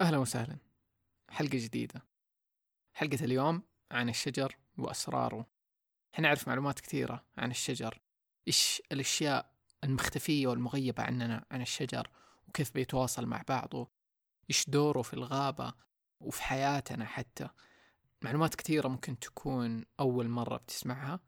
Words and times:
أهلا 0.00 0.18
وسهلا. 0.18 0.58
حلقة 1.30 1.58
جديدة. 1.58 2.02
حلقة 2.94 3.24
اليوم 3.24 3.62
عن 3.90 4.08
الشجر 4.08 4.56
وأسراره. 4.78 5.46
حنعرف 6.12 6.48
معلومات 6.48 6.80
كثيرة 6.80 7.24
عن 7.38 7.50
الشجر. 7.50 8.00
إيش 8.48 8.82
الأشياء 8.92 9.52
المختفية 9.84 10.46
والمغيبة 10.46 11.02
عننا 11.02 11.44
عن 11.50 11.62
الشجر 11.62 12.10
وكيف 12.48 12.72
بيتواصل 12.72 13.26
مع 13.26 13.42
بعضه. 13.48 13.90
إيش 14.50 14.70
دوره 14.70 15.02
في 15.02 15.14
الغابة 15.14 15.74
وفي 16.20 16.42
حياتنا 16.42 17.04
حتى. 17.04 17.48
معلومات 18.22 18.54
كثيرة 18.54 18.88
ممكن 18.88 19.18
تكون 19.18 19.84
أول 20.00 20.28
مرة 20.28 20.56
بتسمعها. 20.56 21.20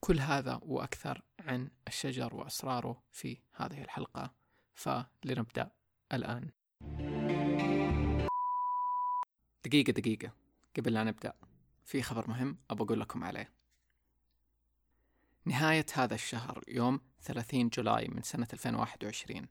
كل 0.00 0.20
هذا 0.20 0.60
وأكثر 0.62 1.22
عن 1.40 1.70
الشجر 1.88 2.34
وأسراره 2.34 3.02
في 3.12 3.40
هذه 3.52 3.82
الحلقة. 3.82 4.34
فلنبدأ 4.74 5.70
الآن. 6.12 6.50
دقيقة 9.66 9.90
دقيقة 9.90 10.32
قبل 10.76 10.92
لا 10.92 11.04
نبدأ 11.04 11.32
في 11.84 12.02
خبر 12.02 12.30
مهم 12.30 12.58
أبغى 12.70 12.84
أقول 12.86 13.00
لكم 13.00 13.24
عليه. 13.24 13.52
نهاية 15.44 15.86
هذا 15.94 16.14
الشهر 16.14 16.64
يوم 16.68 17.00
30 17.22 17.68
جولاي 17.68 18.08
من 18.08 18.22
سنة 18.22 18.46
2021 18.52 19.48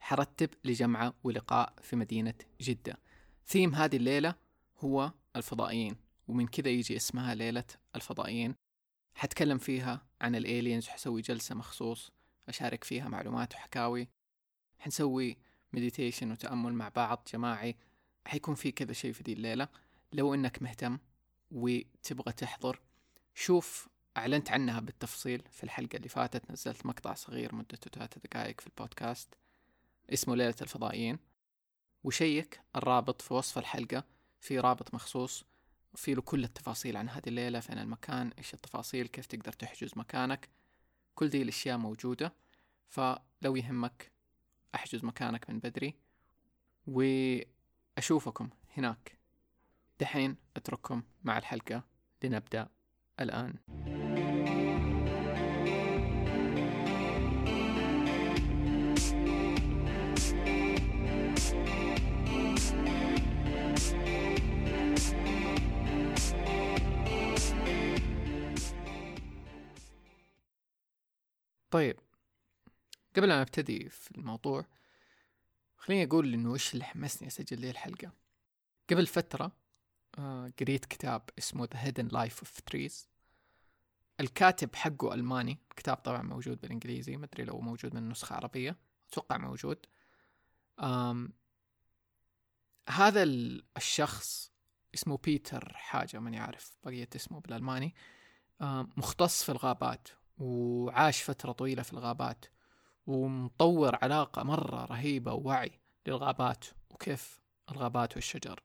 حرتب 0.00 0.50
لجمعة 0.64 1.14
ولقاء 1.24 1.74
في 1.82 1.96
مدينة 1.96 2.34
جدة. 2.60 2.98
ثيم 3.46 3.74
هذه 3.74 3.96
الليلة 3.96 4.34
هو 4.78 5.12
الفضائيين 5.36 5.96
ومن 6.28 6.46
كذا 6.46 6.68
يجي 6.68 6.96
اسمها 6.96 7.34
ليلة 7.34 7.64
الفضائيين. 7.96 8.54
حتكلم 9.14 9.58
فيها 9.58 10.06
عن 10.20 10.34
الالينز 10.34 10.88
وحسوي 10.88 11.22
جلسة 11.22 11.54
مخصوص 11.54 12.10
أشارك 12.48 12.84
فيها 12.84 13.08
معلومات 13.08 13.54
وحكاوي. 13.54 14.08
حنسوي 14.78 15.36
مديتيشن 15.72 16.32
وتأمل 16.32 16.72
مع 16.72 16.88
بعض 16.88 17.28
جماعي 17.32 17.76
حيكون 18.30 18.54
في 18.54 18.72
كذا 18.72 18.92
شيء 18.92 19.12
في 19.12 19.22
دي 19.22 19.32
الليلة. 19.32 19.68
لو 20.12 20.34
إنك 20.34 20.62
مهتم 20.62 20.98
وتبغى 21.50 22.32
تحضر 22.32 22.80
شوف 23.34 23.88
أعلنت 24.16 24.50
عنها 24.50 24.80
بالتفصيل 24.80 25.42
في 25.50 25.64
الحلقة 25.64 25.96
اللي 25.96 26.08
فاتت. 26.08 26.50
نزلت 26.50 26.86
مقطع 26.86 27.14
صغير 27.14 27.54
مدته 27.54 27.90
ثلاثة 27.90 28.20
دقائق 28.20 28.60
في 28.60 28.66
البودكاست. 28.66 29.34
اسمه 30.12 30.36
ليلة 30.36 30.54
الفضائيين. 30.62 31.18
وشيك 32.04 32.60
الرابط 32.76 33.22
في 33.22 33.34
وصف 33.34 33.58
الحلقة. 33.58 34.04
في 34.40 34.58
رابط 34.58 34.94
مخصوص. 34.94 35.44
في 35.94 36.14
له 36.14 36.22
كل 36.22 36.44
التفاصيل 36.44 36.96
عن 36.96 37.08
هذه 37.08 37.26
الليلة 37.26 37.60
فين 37.60 37.78
المكان 37.78 38.32
إيش 38.38 38.54
التفاصيل 38.54 39.06
كيف 39.06 39.26
تقدر 39.26 39.52
تحجز 39.52 39.90
مكانك. 39.96 40.48
كل 41.14 41.28
دي 41.28 41.42
الأشياء 41.42 41.78
موجودة. 41.78 42.34
فلو 42.88 43.56
يهمك 43.56 44.12
أحجز 44.74 45.04
مكانك 45.04 45.50
من 45.50 45.58
بدري. 45.58 45.94
واشوفكم 47.96 48.50
هناك. 48.76 49.18
دحين 50.00 50.36
أترككم 50.56 51.02
مع 51.24 51.38
الحلقة 51.38 51.84
لنبدأ 52.22 52.68
الآن. 53.20 53.54
طيب 71.70 72.00
قبل 73.16 73.30
أن 73.32 73.38
أبتدي 73.38 73.88
في 73.88 74.10
الموضوع 74.18 74.64
خليني 75.82 76.04
أقول 76.04 76.34
إنه 76.34 76.54
إيش 76.54 76.74
اللي 76.74 76.84
حمسني 76.84 77.28
أسجل 77.28 77.60
لي 77.60 77.70
الحلقة. 77.70 78.12
قبل 78.90 79.06
فترة 79.06 79.52
آه 80.18 80.52
قريت 80.60 80.84
كتاب 80.84 81.22
اسمه 81.38 81.66
The 81.66 81.76
Hidden 81.76 82.12
Life 82.12 82.44
of 82.44 82.50
Trees. 82.70 83.06
الكاتب 84.20 84.74
حقه 84.76 85.14
ألماني. 85.14 85.58
الكتاب 85.70 85.96
طبعا 85.96 86.22
موجود 86.22 86.60
بالإنجليزي 86.60 87.16
مدري 87.16 87.44
لو 87.44 87.60
موجود 87.60 87.94
من 87.94 88.08
نسخة 88.08 88.36
عربية. 88.36 88.76
أتوقع 89.08 89.38
موجود. 89.38 89.86
آم 90.80 91.32
هذا 92.88 93.22
الشخص 93.76 94.52
اسمه 94.94 95.16
بيتر 95.16 95.72
حاجة 95.74 96.18
ماني 96.18 96.38
عارف 96.38 96.76
بقية 96.84 97.08
اسمه 97.16 97.40
بالألماني. 97.40 97.94
مختص 98.96 99.44
في 99.44 99.52
الغابات 99.52 100.08
وعاش 100.38 101.22
فترة 101.22 101.52
طويلة 101.52 101.82
في 101.82 101.92
الغابات 101.92 102.44
ومطور 103.06 103.98
علاقة 104.02 104.42
مرة 104.42 104.84
رهيبة 104.84 105.32
ووعي. 105.32 105.79
للغابات 106.06 106.64
وكيف 106.90 107.40
الغابات 107.70 108.16
والشجر 108.16 108.60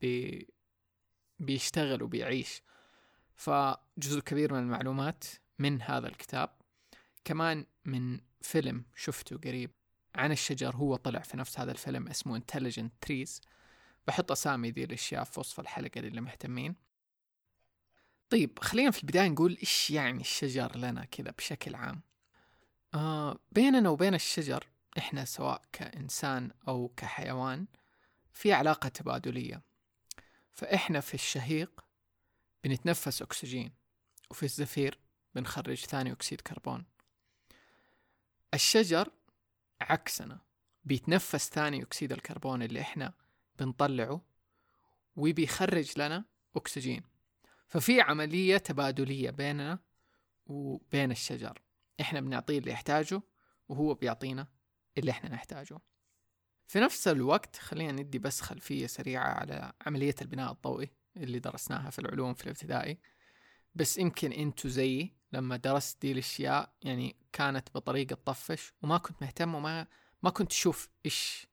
بي 0.00 0.48
بيشتغل 1.38 2.02
وبيعيش. 2.02 2.62
فجزء 3.34 4.20
كبير 4.20 4.52
من 4.52 4.58
المعلومات 4.58 5.24
من 5.58 5.82
هذا 5.82 6.08
الكتاب. 6.08 6.50
كمان 7.24 7.66
من 7.84 8.20
فيلم 8.40 8.84
شفته 8.94 9.36
قريب 9.36 9.70
عن 10.14 10.32
الشجر 10.32 10.76
هو 10.76 10.96
طلع 10.96 11.20
في 11.20 11.36
نفس 11.36 11.60
هذا 11.60 11.72
الفيلم 11.72 12.08
اسمه 12.08 12.40
Intelligent 12.40 13.06
Trees. 13.06 13.40
بحط 14.06 14.30
أسامي 14.30 14.70
ذي 14.70 14.84
الأشياء 14.84 15.24
في 15.24 15.40
وصف 15.40 15.60
الحلقة 15.60 16.00
للي 16.00 16.20
مهتمين. 16.20 16.74
طيب 18.30 18.58
خلينا 18.58 18.90
في 18.90 19.02
البداية 19.02 19.28
نقول 19.28 19.56
إيش 19.60 19.90
يعني 19.90 20.20
الشجر 20.20 20.76
لنا 20.76 21.04
كذا 21.04 21.30
بشكل 21.30 21.74
عام؟ 21.74 22.02
آه 22.94 23.38
بيننا 23.52 23.88
وبين 23.88 24.14
الشجر 24.14 24.71
إحنا 24.98 25.24
سواء 25.24 25.62
كإنسان 25.72 26.50
أو 26.68 26.92
كحيوان 26.96 27.66
في 28.32 28.52
علاقة 28.52 28.88
تبادلية. 28.88 29.62
فإحنا 30.52 31.00
في 31.00 31.14
الشهيق 31.14 31.84
بنتنفس 32.64 33.22
أكسجين 33.22 33.72
وفي 34.30 34.42
الزفير 34.42 34.98
بنخرج 35.34 35.84
ثاني 35.84 36.12
أكسيد 36.12 36.40
كربون. 36.40 36.84
الشجر 38.54 39.10
عكسنا 39.80 40.40
بيتنفس 40.84 41.50
ثاني 41.50 41.82
أكسيد 41.82 42.12
الكربون 42.12 42.62
اللي 42.62 42.80
إحنا 42.80 43.14
بنطلعه 43.58 44.20
وبيخرج 45.16 45.98
لنا 45.98 46.24
أكسجين. 46.56 47.02
ففي 47.68 48.00
عملية 48.00 48.56
تبادلية 48.56 49.30
بيننا 49.30 49.78
وبين 50.46 51.10
الشجر. 51.10 51.62
إحنا 52.00 52.20
بنعطيه 52.20 52.58
اللي 52.58 52.70
يحتاجه 52.70 53.22
وهو 53.68 53.94
بيعطينا 53.94 54.46
اللي 54.98 55.10
إحنا 55.10 55.30
نحتاجه. 55.30 55.78
في 56.68 56.80
نفس 56.80 57.08
الوقت 57.08 57.56
خلينا 57.56 57.92
ندي 57.92 58.18
بس 58.18 58.40
خلفية 58.40 58.86
سريعة 58.86 59.28
على 59.28 59.72
عملية 59.86 60.14
البناء 60.22 60.52
الضوئي 60.52 60.90
اللي 61.16 61.38
درسناها 61.38 61.90
في 61.90 61.98
العلوم 61.98 62.34
في 62.34 62.44
الابتدائي. 62.44 62.98
بس 63.74 63.98
يمكن 63.98 64.32
أنتو 64.32 64.68
زيي 64.68 65.16
لما 65.32 65.56
درست 65.56 66.02
دي 66.02 66.12
الأشياء 66.12 66.72
يعني 66.82 67.16
كانت 67.32 67.68
بطريقة 67.74 68.14
طفش 68.14 68.72
وما 68.82 68.98
كنت 68.98 69.22
مهتم 69.22 69.54
وما 69.54 69.86
ما 70.22 70.30
كنت 70.30 70.52
أشوف 70.52 70.88
إيش 71.06 71.46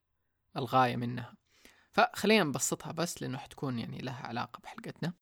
الغاية 0.58 0.96
منها. 0.96 1.38
فخلينا 1.92 2.44
نبسطها 2.44 2.92
بس 2.92 3.22
لأنه 3.22 3.38
حتكون 3.38 3.80
يعني 3.80 3.98
لها 3.98 4.28
علاقة 4.28 4.60
بحلقتنا. 4.60 5.14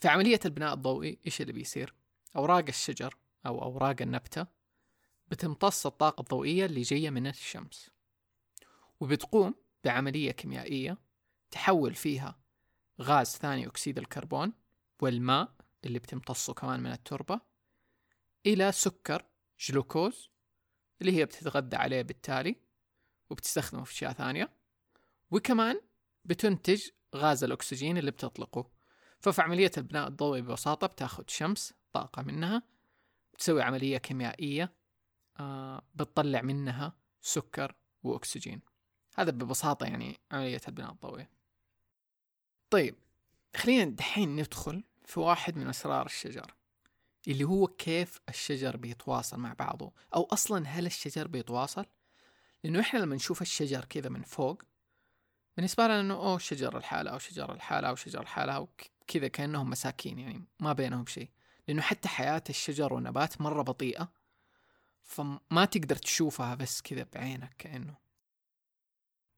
في 0.00 0.08
عملية 0.08 0.40
البناء 0.44 0.74
الضوئي 0.74 1.18
إيش 1.26 1.40
اللي 1.40 1.52
بيصير؟ 1.52 1.94
أوراق 2.36 2.64
الشجر 2.68 3.16
أو 3.46 3.62
أوراق 3.62 3.96
النبتة 4.02 4.46
بتمتص 5.28 5.86
الطاقة 5.86 6.20
الضوئية 6.20 6.66
اللي 6.66 6.82
جاية 6.82 7.10
من 7.10 7.26
الشمس 7.26 7.90
وبتقوم 9.00 9.54
بعملية 9.84 10.30
كيميائية 10.30 10.98
تحول 11.50 11.94
فيها 11.94 12.38
غاز 13.00 13.26
ثاني 13.36 13.66
أكسيد 13.66 13.98
الكربون 13.98 14.52
والماء 15.02 15.54
اللي 15.84 15.98
بتمتصه 15.98 16.54
كمان 16.54 16.80
من 16.80 16.92
التربة 16.92 17.40
إلى 18.46 18.72
سكر 18.72 19.24
جلوكوز 19.60 20.30
اللي 21.00 21.12
هي 21.16 21.24
بتتغذى 21.24 21.76
عليه 21.76 22.02
بالتالي 22.02 22.56
وبتستخدمه 23.30 23.84
في 23.84 23.92
أشياء 23.92 24.12
ثانية 24.12 24.52
وكمان 25.30 25.80
بتنتج 26.24 26.88
غاز 27.14 27.44
الأكسجين 27.44 27.98
اللي 27.98 28.10
بتطلقه. 28.10 28.70
ففي 29.20 29.42
عملية 29.42 29.70
البناء 29.76 30.08
الضوئي 30.08 30.42
ببساطة 30.42 30.86
بتاخذ 30.86 31.24
شمس 31.28 31.74
طاقة 31.92 32.22
منها 32.22 32.62
بتسوي 33.34 33.62
عملية 33.62 33.98
كيميائية 33.98 34.75
بتطلع 35.94 36.42
منها 36.42 36.92
سكر 37.22 37.74
وأكسجين. 38.02 38.60
هذا 39.16 39.30
ببساطة 39.30 39.86
يعني 39.86 40.18
عملية 40.32 40.60
البناء 40.68 40.92
الضوئي. 40.92 41.28
طيب 42.70 42.94
خلينا 43.56 43.84
دحين 43.84 44.36
ندخل 44.36 44.84
في 45.04 45.20
واحد 45.20 45.56
من 45.56 45.68
أسرار 45.68 46.06
الشجر 46.06 46.54
اللي 47.28 47.44
هو 47.44 47.66
كيف 47.66 48.20
الشجر 48.28 48.76
بيتواصل 48.76 49.38
مع 49.38 49.52
بعضه 49.52 49.92
أو 50.14 50.22
أصلا 50.22 50.68
هل 50.68 50.86
الشجر 50.86 51.28
بيتواصل؟ 51.28 51.86
لأنه 52.64 52.80
إحنا 52.80 52.98
لما 52.98 53.14
نشوف 53.14 53.42
الشجر 53.42 53.84
كذا 53.84 54.08
من 54.08 54.22
فوق 54.22 54.62
بالنسبة 55.56 55.84
لنا 55.84 56.00
إنه 56.00 56.14
أوه 56.14 56.38
شجر 56.38 56.76
الحالة 56.76 57.10
أو 57.10 57.18
شجر 57.18 57.52
الحالة 57.52 57.88
أو 57.88 57.94
شجر 57.94 58.20
الحالة 58.20 58.60
وكذا 58.60 59.28
كأنهم 59.28 59.70
مساكين 59.70 60.18
يعني 60.18 60.44
ما 60.60 60.72
بينهم 60.72 61.06
شيء. 61.06 61.30
لأنه 61.68 61.82
حتى 61.82 62.08
حياة 62.08 62.42
الشجر 62.50 62.92
والنبات 62.92 63.40
مرة 63.40 63.62
بطيئة 63.62 64.12
فما 65.06 65.64
تقدر 65.64 65.96
تشوفها 65.96 66.54
بس 66.54 66.82
كذا 66.82 67.06
بعينك 67.14 67.54
كأنه. 67.58 67.96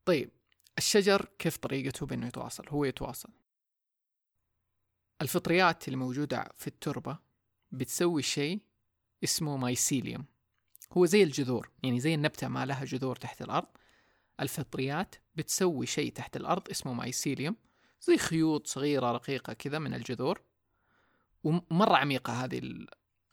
طيب 0.05 0.31
الشجر 0.77 1.29
كيف 1.39 1.57
طريقته 1.57 2.05
بأنه 2.05 2.27
يتواصل؟ 2.27 2.69
هو 2.69 2.85
يتواصل. 2.85 3.29
الفطريات 5.21 5.87
اللي 5.87 5.97
موجودة 5.97 6.51
في 6.55 6.67
التربة 6.67 7.17
بتسوي 7.71 8.21
شيء 8.21 8.59
اسمه 9.23 9.57
مايسيليوم 9.57 10.25
هو 10.91 11.05
زي 11.05 11.23
الجذور 11.23 11.69
يعني 11.83 11.99
زي 11.99 12.15
النبتة 12.15 12.47
ما 12.47 12.65
لها 12.65 12.85
جذور 12.85 13.15
تحت 13.15 13.41
الأرض. 13.41 13.67
الفطريات 14.39 15.15
بتسوي 15.35 15.85
شيء 15.85 16.11
تحت 16.11 16.37
الأرض 16.37 16.69
اسمه 16.69 16.93
مايسيليوم 16.93 17.55
زي 18.01 18.17
خيوط 18.17 18.67
صغيرة 18.67 19.11
رقيقة 19.11 19.53
كذا 19.53 19.79
من 19.79 19.93
الجذور. 19.93 20.41
ومرة 21.43 21.97
عميقة 21.97 22.33
هذه 22.33 22.85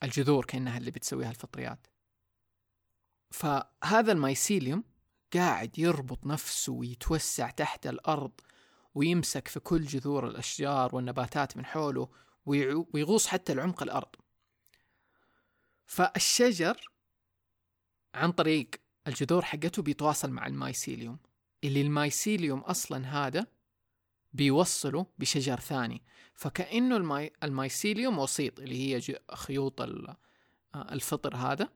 الجذور 0.02 0.44
كأنها 0.44 0.78
اللي 0.78 0.90
بتسويها 0.90 1.30
الفطريات. 1.30 1.86
فهذا 3.30 4.12
ال 4.12 4.20
mycelium 4.20 4.84
قاعد 5.34 5.78
يربط 5.78 6.26
نفسه 6.26 6.72
ويتوسع 6.72 7.50
تحت 7.50 7.86
الأرض 7.86 8.32
ويمسك 8.94 9.48
في 9.48 9.60
كل 9.60 9.84
جذور 9.84 10.28
الأشجار 10.28 10.94
والنباتات 10.94 11.56
من 11.56 11.64
حوله 11.64 12.08
ويغوص 12.46 13.26
حتى 13.26 13.54
لعمق 13.54 13.82
الأرض. 13.82 14.08
فالشجر 15.86 16.90
عن 18.14 18.32
طريق 18.32 18.70
الجذور 19.06 19.42
حقته 19.42 19.82
بيتواصل 19.82 20.30
مع 20.30 20.46
ال 20.46 20.53
mycelium. 20.53 21.18
اللي 21.64 21.80
ال 21.80 21.89
mycelium 21.89 22.60
أصلا 22.60 23.06
هذا 23.06 23.46
بيوصله 24.32 25.06
بشجر 25.18 25.60
ثاني. 25.60 26.02
فكأنه 26.34 26.96
ال 26.96 27.02
my... 27.02 27.32
ال 27.42 27.51
mycelium 27.51 28.18
وسيط 28.18 28.60
اللي 28.60 28.96
هي 28.96 29.00
خيوط 29.34 29.80
الفطر 30.74 31.36
هذا. 31.36 31.68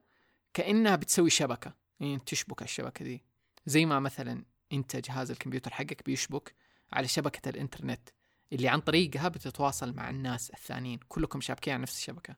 كأنها 0.53 0.95
بتسوي 0.95 1.29
شبكة. 1.29 1.73
يعني 1.99 2.19
تشبك 2.19 2.61
الشبكة 2.61 3.05
دي. 3.05 3.23
زي 3.65 3.85
ما 3.85 3.99
مثلا 3.99 4.45
أنت 4.73 4.95
جهاز 4.95 5.31
الكمبيوتر 5.31 5.73
حقك 5.73 6.05
بيشبك 6.05 6.55
على 6.93 7.07
شبكة 7.07 7.49
الإنترنت 7.49 8.09
اللي 8.53 8.67
عن 8.67 8.79
طريقها 8.79 9.27
بتتواصل 9.27 9.93
مع 9.93 10.09
الناس 10.09 10.49
الثانيين. 10.49 10.99
كلكم 11.07 11.41
شابكين 11.41 11.73
على 11.73 11.81
نفس 11.81 11.97
الشبكة. 11.97 12.35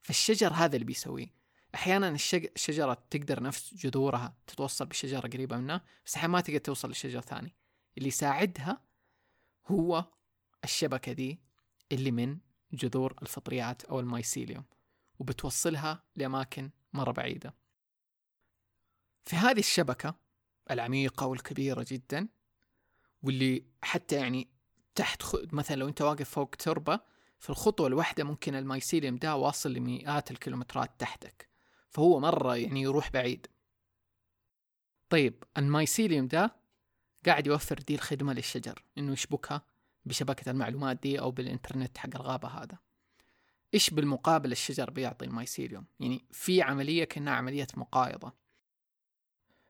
فالشجر 0.00 0.52
هذا 0.52 0.74
اللي 0.76 0.86
بيسويه. 0.86 1.36
أحيانا 1.74 2.08
الشجرة 2.34 3.02
تقدر 3.10 3.42
نفس 3.42 3.74
جذورها 3.74 4.36
تتوصل 4.46 4.86
بشجرة 4.86 5.20
قريبة 5.20 5.56
منها 5.56 5.84
بس 6.06 6.14
أحيانا 6.14 6.32
ما 6.32 6.40
تقدر 6.40 6.58
توصل 6.58 6.90
لشجر 6.90 7.20
ثاني. 7.20 7.54
اللي 7.98 8.08
يساعدها 8.08 8.80
هو 9.66 10.04
الشبكة 10.64 11.12
دي 11.12 11.40
اللي 11.92 12.10
من 12.10 12.38
جذور 12.72 13.14
الفطريات 13.22 13.84
أو 13.84 14.00
المايسيليوم 14.00 14.64
وبتوصلها 15.18 16.02
لأماكن 16.16 16.70
مرة 16.96 17.12
بعيدة. 17.12 17.54
في 19.24 19.36
هذه 19.36 19.58
الشبكة 19.58 20.14
العميقة 20.70 21.26
والكبيرة 21.26 21.86
جدا 21.88 22.28
واللي 23.22 23.64
حتى 23.82 24.16
يعني 24.16 24.48
تحت 24.94 25.22
خ... 25.22 25.36
مثلا 25.52 25.76
لو 25.76 25.88
أنت 25.88 26.02
واقف 26.02 26.30
فوق 26.30 26.50
تربة 26.50 27.00
في 27.38 27.50
الخطوة 27.50 27.86
الواحدة 27.86 28.24
ممكن 28.24 28.54
المايسيليوم 28.54 29.16
ده 29.16 29.36
واصل 29.36 29.72
لمئات 29.72 30.30
الكيلومترات 30.30 30.90
تحتك 31.00 31.48
فهو 31.88 32.20
مرة 32.20 32.56
يعني 32.56 32.82
يروح 32.82 33.10
بعيد. 33.10 33.46
طيب 35.08 35.44
المايسيليوم 35.58 36.26
ده 36.28 36.56
قاعد 37.26 37.46
يوفر 37.46 37.78
دي 37.78 37.94
الخدمة 37.94 38.32
للشجر 38.32 38.84
إنه 38.98 39.12
يشبكها 39.12 39.62
بشبكة 40.04 40.50
المعلومات 40.50 41.02
دي 41.02 41.20
أو 41.20 41.30
بالإنترنت 41.30 41.98
حق 41.98 42.10
الغابة 42.14 42.48
هذا. 42.48 42.78
إيش 43.74 43.90
بالمقابل 43.90 44.52
الشجر 44.52 44.90
بيعطي 44.90 45.24
المايسيليوم 45.24 45.86
يعني 46.00 46.24
في 46.32 46.62
عملية 46.62 47.04
كأنها 47.04 47.32
عملية 47.32 47.66
مقايضة. 47.76 48.32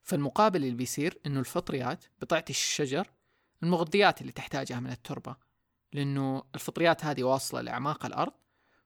فالمقابل 0.03 0.65
اللي 0.65 0.77
بيصير 0.77 1.19
إنه 1.27 1.41
الفطريات 1.41 2.05
بتعطي 2.23 2.51
الشجر 2.51 3.11
المغذيات 3.63 4.21
اللي 4.21 4.33
تحتاجها 4.33 4.81
من 4.81 4.91
التربة 4.91 5.37
لأنه 5.93 6.43
الفطريات 6.55 7.05
هذه 7.05 7.23
واصلة 7.23 7.61
لأعماق 7.61 8.07
الأرض 8.07 8.33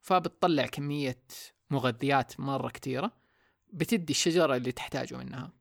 فبتطلع 0.01 0.67
كمية 0.67 1.23
مغذيات 1.71 2.41
مرة 2.41 2.69
كتيرة 2.69 3.13
بتدي 3.73 4.11
الشجرة 4.13 4.57
اللي 4.57 4.73
تحتاجه 4.73 5.17
منها. 5.17 5.53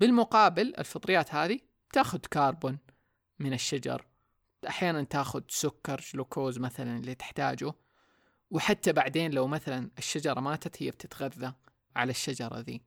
بالمقابل 0.00 0.74
الفطريات 0.78 1.34
هذه 1.34 1.60
تاخذ 1.92 2.18
كربون 2.18 2.78
من 3.38 3.52
الشجر 3.52 4.06
أحيانا 4.68 5.02
تاخذ 5.02 5.42
سكر 5.48 6.00
جلوكوز 6.12 6.58
مثلا 6.58 6.96
اللي 6.96 7.14
تحتاجه. 7.14 7.72
وحتى 8.50 8.92
بعدين 8.92 9.30
لو 9.30 9.46
مثلا 9.46 9.90
الشجرة 9.98 10.40
ماتت 10.40 10.82
هي 10.82 10.90
بتتغذى 10.90 11.52
على 11.96 12.10
الشجرة 12.10 12.58
ذي. 12.58 12.80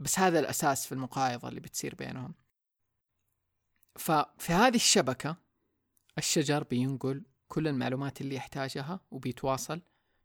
بس 0.00 0.18
هذا 0.18 0.40
الأساس 0.40 0.86
في 0.86 0.92
المقايضة 0.92 1.48
اللي 1.48 1.60
بتصير 1.60 1.94
بينهم. 1.94 2.34
ففي 3.98 4.52
هذه 4.52 4.74
الشبكة 4.74 5.36
الشجر 6.18 6.64
بينقل 6.64 7.24
كل 7.48 7.68
المعلومات 7.68 8.20
اللي 8.20 8.34
يحتاجها 8.34 9.00
وبيتواصل 9.10 9.80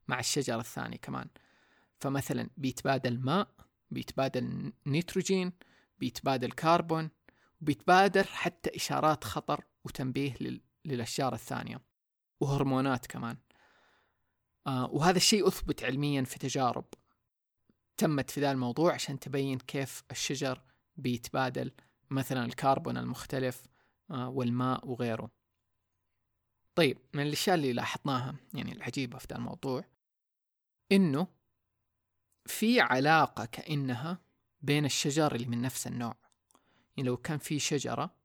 مع 0.07 0.19
الشجر 0.19 0.59
الثاني 0.59 0.97
كمان. 0.97 1.29
فمثلا 1.99 2.49
بيتبادل 2.57 3.19
ماء 3.19 3.51
بيتبادل 3.91 4.73
نيتروجين 4.85 5.53
بيتبادل 5.99 6.51
كربون 6.51 7.09
بيتبادل 7.61 8.23
حتى 8.23 8.75
إشارات 8.75 9.23
خطر 9.23 9.63
وتنبيه 9.85 10.61
للأشجار 10.85 11.33
الثانية. 11.33 11.81
وهرمونات 12.39 13.07
كمان. 13.07 13.37
وهذا 14.65 15.17
الشيء 15.17 15.47
أثبت 15.47 15.83
علميا 15.83 16.23
في 16.23 16.39
تجارب 16.39 16.85
تمت 17.97 18.31
في 18.31 18.41
ذا 18.41 18.51
الموضوع 18.51 18.93
عشان 18.93 19.19
تبين 19.19 19.57
كيف 19.57 20.03
الشجر 20.11 20.61
بيتبادل 20.97 21.71
مثلا 22.09 22.45
الكربون 22.45 22.97
المختلف 22.97 23.63
آه 24.11 24.29
والماء 24.29 24.87
وغيره. 24.87 25.31
طيب 26.75 26.97
من 27.13 27.23
الأشياء 27.23 27.55
اللي 27.55 27.73
لاحظناها 27.73 28.35
يعني 28.53 28.71
العجيبة 28.71 29.17
في 29.17 29.27
ذا 29.29 29.35
الموضوع 29.35 29.85
إنه 30.91 31.27
في 32.45 32.81
علاقة 32.81 33.45
كأنها 33.45 34.21
بين 34.61 34.85
الشجر 34.85 35.35
اللي 35.35 35.47
من 35.47 35.61
نفس 35.61 35.87
النوع. 35.87 36.15
يعني 36.97 37.09
لو 37.09 37.17
كان 37.17 37.37
في 37.37 37.59
شجرة 37.59 38.15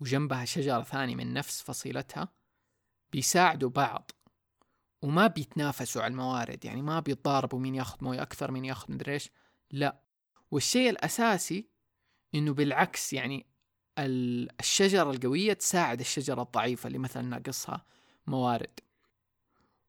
وجنبها 0.00 0.44
شجرة 0.44 0.82
ثانية 0.82 1.14
من 1.14 1.32
نفس 1.32 1.62
فصيلتها 1.62 2.28
بيساعدوا 3.12 3.70
بعض 3.70 4.10
وما 5.02 5.26
بيتنافسوا 5.26 6.02
على 6.02 6.10
الموارد 6.10 6.64
يعني 6.64 6.82
ما 6.82 7.00
بيتضاربوا 7.00 7.58
مين 7.58 7.74
ياخذ 7.74 8.04
مويه 8.04 8.22
أكثر 8.22 8.50
مين 8.50 8.64
ياخذ 8.64 8.92
مدري 8.92 9.12
إيش. 9.12 9.30
لا. 9.70 10.00
والشيء 10.50 10.90
الأساسي 10.90 11.68
إنه 12.34 12.52
بالعكس 12.52 13.12
يعني 13.12 13.46
الشجرة 13.98 15.10
القوية 15.10 15.52
تساعد 15.52 16.00
الشجرة 16.00 16.42
الضعيفة 16.42 16.86
اللي 16.86 16.98
مثلا 16.98 17.22
ناقصها 17.22 17.84
موارد. 18.26 18.80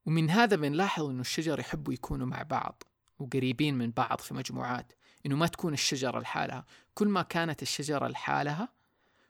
ومن 0.06 0.30
هذا 0.30 0.56
بنلاحظ 0.56 1.04
إنه 1.04 1.22
الشجر 1.22 1.60
يحبوا 1.60 1.94
يكونوا 1.94 2.28
مع 2.28 2.44
بعض 2.44 2.84
وقريبين 3.20 3.78
من 3.78 3.92
بعض 3.92 4.20
في 4.20 4.34
مجموعات 4.34 4.94
إنه 5.26 5.36
ما 5.36 5.48
تكون 5.48 5.74
الشجرة 5.74 6.20
لحالها. 6.20 6.66
كل 6.94 7.08
ما 7.08 7.22
كانت 7.22 7.62
الشجرة 7.62 8.08
لحالها 8.08 8.70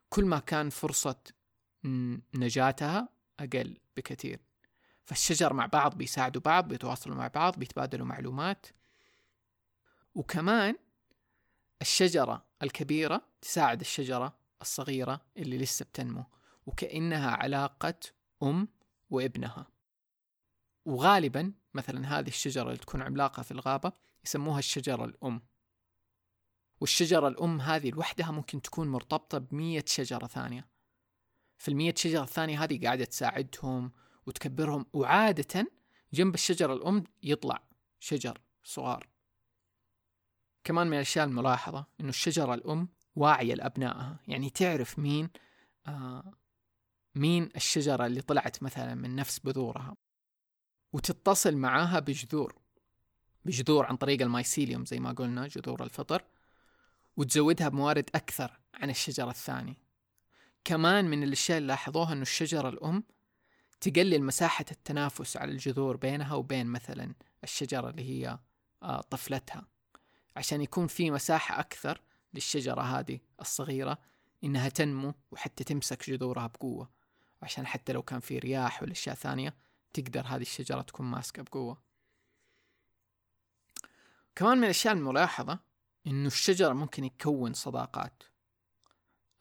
كل 0.10 0.26
ما 0.26 0.40
كان 0.40 0.70
فرصة 0.70 1.16
نجاتها 2.36 3.10
أقل 3.40 3.78
بكثير. 3.98 4.40
فالشجر 5.04 5.54
مع 5.54 5.66
بعض 5.66 5.98
بيساعدوا 5.98 6.42
بعض 6.42 6.68
بيتواصلوا 6.68 7.16
مع 7.16 7.28
بعض 7.28 7.60
بيتبادلوا 7.60 8.06
معلومات. 8.06 8.66
وكمان 10.16 10.76
الشجرة 11.82 12.46
الكبيرة 12.64 13.22
تساعد 13.42 13.80
الشجرة 13.80 14.38
الصغيرة 14.62 15.22
اللي 15.38 15.58
لسه 15.58 15.86
بتنمو 15.86 16.24
وكأنها 16.66 17.32
علاقة 17.32 18.00
أم 18.44 18.68
وابنها. 19.10 19.68
وغالبا 20.86 21.54
مثلا 21.74 22.20
هذه 22.20 22.28
الشجرة 22.28 22.64
اللي 22.64 22.78
تكون 22.78 23.02
عملاقة 23.02 23.44
في 23.44 23.52
الغابة 23.52 23.92
يسموها 24.26 24.60
الشجرة 24.60 25.06
الأم. 25.06 25.42
والشجرة 26.82 27.28
الأم 27.28 27.62
هذه 27.62 27.90
لوحدها 27.90 28.32
ممكن 28.32 28.62
تكون 28.62 28.88
مرتبطة 28.88 29.38
بمية 29.38 29.86
شجرة 29.88 30.28
ثانية. 30.28 30.68
في 31.58 31.68
المية 31.68 31.94
شجرة 31.98 32.24
الثانية 32.24 32.64
هذه 32.64 32.86
قاعدة 32.86 33.06
تساعدهم 33.06 33.92
وتكبرهم 34.28 34.86
وعادة 34.94 35.72
جنب 36.14 36.34
الشجرة 36.34 36.74
الأم 36.74 37.04
يطلع 37.24 37.64
شجر 38.00 38.42
صغار. 38.64 39.08
كمان 40.64 40.88
من 40.88 40.94
الأشياء 40.94 41.26
الملاحظة 41.26 41.86
إنه 42.00 42.10
الشجرة 42.10 42.54
الأم 42.54 42.88
واعية 43.16 43.54
لأبنائها. 43.54 44.20
يعني 44.28 44.50
تعرف 44.50 45.00
مين 45.00 45.30
آه 45.88 46.34
مين 47.16 47.50
الشجرة 47.56 48.06
اللي 48.06 48.22
طلعت 48.22 48.64
مثلا 48.64 48.96
من 48.96 49.16
نفس 49.16 49.40
بذورها. 49.40 49.96
وتتصل 50.94 51.56
معاها 51.56 52.00
بجذور 52.00 52.56
بجذور 53.46 53.86
عن 53.86 53.96
طريق 53.96 54.22
المايسيليوم 54.22 54.86
زي 54.86 55.00
ما 55.00 55.12
قلنا 55.12 55.48
جذور 55.48 55.84
الفطر. 55.84 56.24
وتزودها 57.18 57.70
بموارد 57.70 58.10
أكثر 58.16 58.60
عن 58.74 58.90
الشجرة 58.90 59.30
الثاني 59.30 59.78
كمان 60.66 61.06
من 61.06 61.24
الأشياء 61.24 61.58
اللي 61.58 61.68
لاحظوها 61.68 62.14
أنه 62.14 62.22
الشجرة 62.22 62.70
الأم 62.70 63.04
تقلل 63.84 64.24
مساحة 64.24 64.66
التنافس 64.72 65.38
على 65.38 65.52
الجذور 65.52 65.98
بينها 65.98 66.36
وبين 66.36 66.68
مثلا 66.68 67.14
الشجرة 67.44 67.90
اللي 67.90 68.10
هي 68.10 68.40
آه، 68.84 69.02
طفلتها. 69.02 69.68
عشان 70.36 70.62
يكون 70.62 70.88
في 70.88 71.12
مساحة 71.12 71.60
أكثر 71.60 72.02
للشجرة 72.34 72.82
هذه 72.82 73.20
الصغيرة 73.42 73.98
إنها 74.44 74.70
تنمو 74.70 75.14
وحتى 75.32 75.64
تمسك 75.64 76.10
جذورها 76.10 76.48
بقوة. 76.48 76.90
عشان 77.42 77.68
حتى 77.68 77.94
لو 77.94 78.02
كان 78.02 78.20
في 78.20 78.40
رياح 78.40 78.84
ولا 78.84 78.92
أشياء 78.92 79.16
ثانية 79.16 79.56
تقدر 79.94 80.26
هذه 80.28 80.42
الشجرة 80.42 80.82
تكون 80.82 81.06
ماسكة 81.06 81.44
بقوة. 81.44 81.82
كمان 84.36 84.58
من 84.58 84.64
الأشياء 84.64 84.94
الملاحظة 84.94 85.60
إنه 86.08 86.28
الشجرة 86.28 86.74
ممكن 86.74 87.04
يكون 87.04 87.54
صداقات 87.54 88.24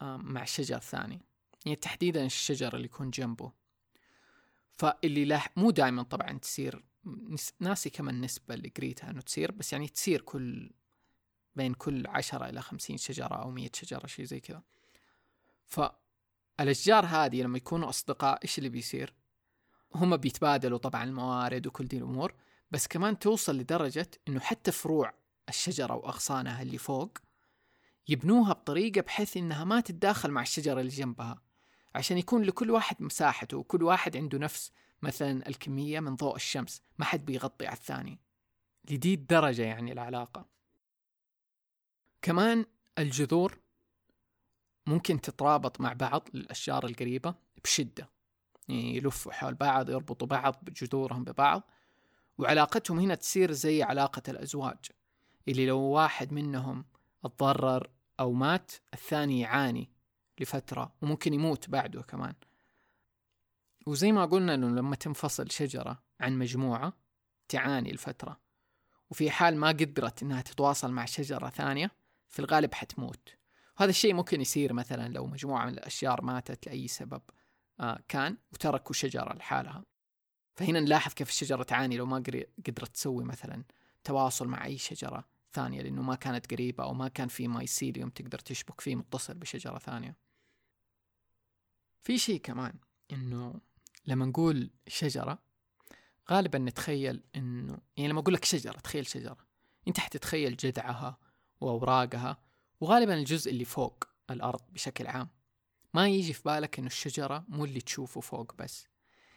مع 0.02 0.42
الشجر 0.42 0.76
الثاني 0.76 1.20
يعني 1.66 1.76
تحديدا 1.76 2.26
الشجر 2.26 2.76
اللي 2.76 2.84
يكون 2.84 3.10
جنبه. 3.10 3.61
فاللي 4.82 5.24
لاح 5.24 5.48
مو 5.56 5.70
دائما 5.70 6.02
طبعا 6.02 6.38
تصير 6.38 6.84
ناسي 7.60 7.90
كم 7.90 8.08
النسبة 8.08 8.54
اللي 8.54 8.72
قريتها 8.76 9.10
إنه 9.10 9.20
تصير 9.20 9.52
بس 9.52 9.72
يعني 9.72 9.88
تصير 9.88 10.20
كل 10.20 10.70
بين 11.56 11.74
كل 11.74 12.06
عشرة 12.06 12.48
إلى 12.48 12.62
خمسين 12.62 12.96
شجرة 12.96 13.34
أو 13.34 13.50
مية 13.50 13.70
شجرة 13.74 14.06
شيء 14.06 14.24
زي 14.24 14.40
كذا. 14.40 14.62
فالأشجار 15.66 17.06
هذه 17.06 17.42
لما 17.42 17.56
يكونوا 17.56 17.88
أصدقاء 17.88 18.38
إيش 18.42 18.58
اللي 18.58 18.68
بيصير؟ 18.68 19.14
هم 19.94 20.16
بيتبادلوا 20.16 20.78
طبعا 20.78 21.04
الموارد 21.04 21.66
وكل 21.66 21.84
دي 21.84 21.96
الأمور 21.96 22.34
بس 22.70 22.86
كمان 22.86 23.18
توصل 23.18 23.58
لدرجة 23.58 24.10
إنه 24.28 24.40
حتى 24.40 24.72
فروع 24.72 25.14
الشجرة 25.48 25.94
وأغصانها 25.94 26.62
اللي 26.62 26.78
فوق 26.78 27.18
يبنوها 28.08 28.52
بطريقة 28.52 29.00
بحيث 29.00 29.36
إنها 29.36 29.64
ما 29.64 29.80
تتداخل 29.80 30.30
مع 30.30 30.42
الشجرة 30.42 30.80
اللي 30.80 30.92
جنبها. 30.92 31.51
عشان 31.94 32.18
يكون 32.18 32.42
لكل 32.42 32.70
واحد 32.70 33.02
مساحته 33.02 33.56
وكل 33.56 33.82
واحد 33.82 34.16
عنده 34.16 34.38
نفس 34.38 34.72
مثلا 35.02 35.48
الكمية 35.48 36.00
من 36.00 36.16
ضوء 36.16 36.36
الشمس 36.36 36.82
ما 36.98 37.04
حد 37.04 37.24
بيغطي 37.24 37.66
على 37.66 37.76
الثاني. 37.76 38.18
لدي 38.90 39.14
الدرجة 39.14 39.62
يعني 39.62 39.92
العلاقة. 39.92 40.46
كمان 42.22 42.66
الجذور 42.98 43.58
ممكن 44.86 45.20
تترابط 45.20 45.80
مع 45.80 45.92
بعض 45.92 46.28
للأشجار 46.34 46.86
القريبة 46.86 47.34
بشدة. 47.64 48.10
يعني 48.68 48.96
يلفوا 48.96 49.32
حول 49.32 49.54
بعض 49.54 49.90
يربطوا 49.90 50.26
بعض 50.26 50.56
بجذورهم 50.62 51.24
ببعض 51.24 51.62
وعلاقتهم 52.38 52.98
هنا 52.98 53.14
تصير 53.14 53.52
زي 53.52 53.82
علاقة 53.82 54.22
الأزواج. 54.28 54.78
اللي 55.48 55.66
لو 55.66 55.78
واحد 55.78 56.32
منهم 56.32 56.84
اتضرر 57.24 57.90
أو 58.20 58.32
مات 58.32 58.72
الثاني 58.94 59.40
يعاني. 59.40 59.90
لفترة 60.40 60.92
وممكن 61.02 61.34
يموت 61.34 61.70
بعده 61.70 62.02
كمان. 62.02 62.34
وزي 63.86 64.12
ما 64.12 64.24
قلنا 64.24 64.54
إنه 64.54 64.68
لما 64.68 64.96
تنفصل 64.96 65.50
شجرة 65.50 66.02
عن 66.20 66.38
مجموعة 66.38 66.92
تعاني 67.48 67.90
الفترة. 67.90 68.40
وفي 69.10 69.30
حال 69.30 69.56
ما 69.56 69.68
قدرت 69.68 70.22
إنها 70.22 70.42
تتواصل 70.42 70.92
مع 70.92 71.04
شجرة 71.04 71.48
ثانية 71.48 71.90
في 72.28 72.38
الغالب 72.38 72.74
حتموت. 72.74 73.28
وهذا 73.78 73.90
الشيء 73.90 74.14
ممكن 74.14 74.40
يصير 74.40 74.72
مثلا 74.72 75.08
لو 75.08 75.26
مجموعة 75.26 75.66
من 75.66 75.72
الأشجار 75.72 76.22
ماتت 76.22 76.66
لأي 76.66 76.88
سبب 76.88 77.22
آه 77.80 78.00
كان 78.08 78.36
وتركوا 78.52 78.94
شجرة 78.94 79.34
لحالها. 79.34 79.84
فهنا 80.54 80.80
نلاحظ 80.80 81.12
كيف 81.12 81.28
الشجرة 81.28 81.62
تعاني 81.62 81.96
لو 81.96 82.06
ما 82.06 82.16
قدرت 82.66 82.88
تسوي 82.88 83.24
مثلا 83.24 83.64
تواصل 84.04 84.48
مع 84.48 84.64
أي 84.64 84.78
شجرة. 84.78 85.24
ثانية 85.52 85.82
لأنه 85.82 86.02
ما 86.02 86.14
كانت 86.14 86.50
قريبة 86.50 86.84
أو 86.84 86.94
ما 86.94 87.08
كان 87.08 87.28
في 87.28 87.48
مايسيليوم 87.48 88.10
تقدر 88.10 88.38
تشبك 88.38 88.80
فيه 88.80 88.96
متصل 88.96 89.34
بشجرة 89.34 89.78
ثانية. 89.78 90.16
في 92.02 92.18
شيء 92.18 92.40
كمان 92.40 92.74
إنه 93.12 93.60
لما 94.06 94.26
نقول 94.26 94.70
شجرة 94.86 95.38
غالبا 96.30 96.58
نتخيل 96.58 97.22
إنه 97.36 97.78
يعني 97.96 98.08
لما 98.08 98.20
أقول 98.20 98.34
لك 98.34 98.44
شجرة 98.44 98.78
تخيل 98.78 99.06
شجرة. 99.06 99.36
أنت 99.88 100.00
حتتخيل 100.00 100.56
جذعها 100.56 101.18
وأوراقها 101.60 102.38
وغالبا 102.80 103.14
الجزء 103.14 103.50
اللي 103.50 103.64
فوق 103.64 104.04
الأرض 104.30 104.60
بشكل 104.72 105.06
عام. 105.06 105.28
ما 105.94 106.08
يجي 106.08 106.32
في 106.32 106.42
بالك 106.44 106.78
إنه 106.78 106.86
الشجرة 106.86 107.44
مو 107.48 107.64
اللي 107.64 107.80
تشوفه 107.80 108.20
فوق 108.20 108.54
بس. 108.54 108.86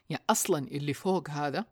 يعني 0.09 0.23
أصلا 0.29 0.67
اللي 0.67 0.93
فوق 0.93 1.29
هذا 1.29 1.65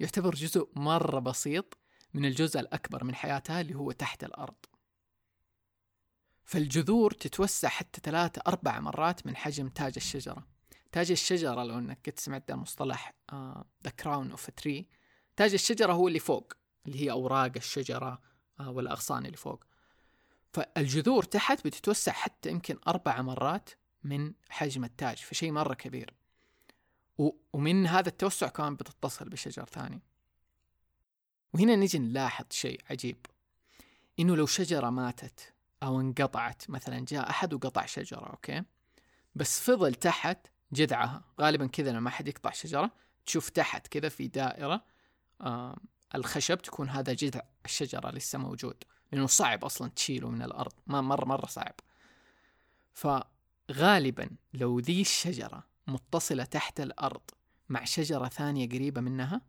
يعتبر 0.00 0.34
جزء 0.34 0.68
مرة 0.76 1.18
بسيط 1.18 1.78
من 2.14 2.24
الجزء 2.24 2.60
الأكبر 2.60 3.04
من 3.04 3.14
حياتها 3.14 3.60
اللي 3.60 3.74
هو 3.74 3.92
تحت 3.92 4.24
الأرض. 4.24 4.54
فالجذور 6.44 7.10
تتوسع 7.10 7.68
حتى 7.68 8.00
ثلاثة 8.04 8.42
أربع 8.46 8.80
مرات 8.80 9.26
من 9.26 9.36
حجم 9.36 9.68
تاج 9.68 9.92
الشجرة. 9.96 10.46
تاج 10.92 11.10
الشجرة 11.10 11.64
لو 11.64 11.78
أنك 11.78 12.10
قد 12.10 12.18
سمعت 12.18 12.50
المصطلح 12.50 13.14
ذا 13.84 13.90
crown 14.00 14.30
of 14.30 14.50
tree 14.50 14.88
تاج 15.36 15.52
الشجرة 15.52 15.92
هو 15.92 16.08
اللي 16.08 16.18
فوق 16.18 16.52
اللي 16.86 17.04
هي 17.04 17.10
أوراق 17.10 17.52
الشجرة 17.56 18.20
uh, 18.60 18.62
والأغصان 18.62 19.26
اللي 19.26 19.36
فوق. 19.36 19.64
فالجذور 20.52 21.22
تحت 21.22 21.66
بتتوسع 21.66 22.12
حتى 22.12 22.50
يمكن 22.50 22.78
أربع 22.88 23.22
مرات 23.22 23.70
من 24.02 24.34
حجم 24.48 24.84
التاج 24.84 25.16
فشيء 25.16 25.52
مرة 25.52 25.74
كبير. 25.74 26.14
ومن 27.52 27.86
هذا 27.86 28.08
التوسع 28.08 28.48
كمان 28.48 28.74
بتتصل 28.76 29.28
بشجر 29.28 29.64
ثاني. 29.64 30.02
وهنا 31.54 31.76
نجي 31.76 31.98
نلاحظ 31.98 32.44
شيء 32.50 32.80
عجيب. 32.90 33.26
إنه 34.18 34.36
لو 34.36 34.46
شجرة 34.46 34.90
ماتت 34.90 35.54
أو 35.82 36.00
انقطعت 36.00 36.70
مثلا 36.70 37.04
جاء 37.08 37.30
أحد 37.30 37.54
وقطع 37.54 37.86
شجرة 37.86 38.26
أوكي؟ 38.26 38.62
بس 39.34 39.60
فضل 39.60 39.94
تحت 39.94 40.46
جذعها. 40.72 41.24
غالبا 41.40 41.66
كذا 41.66 41.92
لما 41.92 42.08
أحد 42.08 42.28
يقطع 42.28 42.50
شجرة 42.50 42.90
تشوف 43.26 43.48
تحت 43.48 43.86
كذا 43.86 44.08
في 44.08 44.28
دائرة 44.28 44.84
آه 45.40 45.78
الخشب 46.14 46.58
تكون 46.58 46.88
هذا 46.88 47.12
جذع 47.12 47.42
الشجرة 47.64 48.10
لسه 48.10 48.38
موجود. 48.38 48.84
لأنه 49.12 49.26
صعب 49.26 49.64
أصلا 49.64 49.88
تشيله 49.88 50.30
من 50.30 50.42
الأرض. 50.42 50.72
ما 50.86 51.00
مرة 51.00 51.24
مرة 51.24 51.46
صعب. 51.46 51.74
فغالبا 52.92 54.30
لو 54.54 54.78
ذي 54.78 55.00
الشجرة 55.00 55.64
متصلة 55.86 56.44
تحت 56.44 56.80
الأرض 56.80 57.20
مع 57.68 57.84
شجرة 57.84 58.28
ثانية 58.28 58.68
قريبة 58.68 59.00
منها 59.00 59.40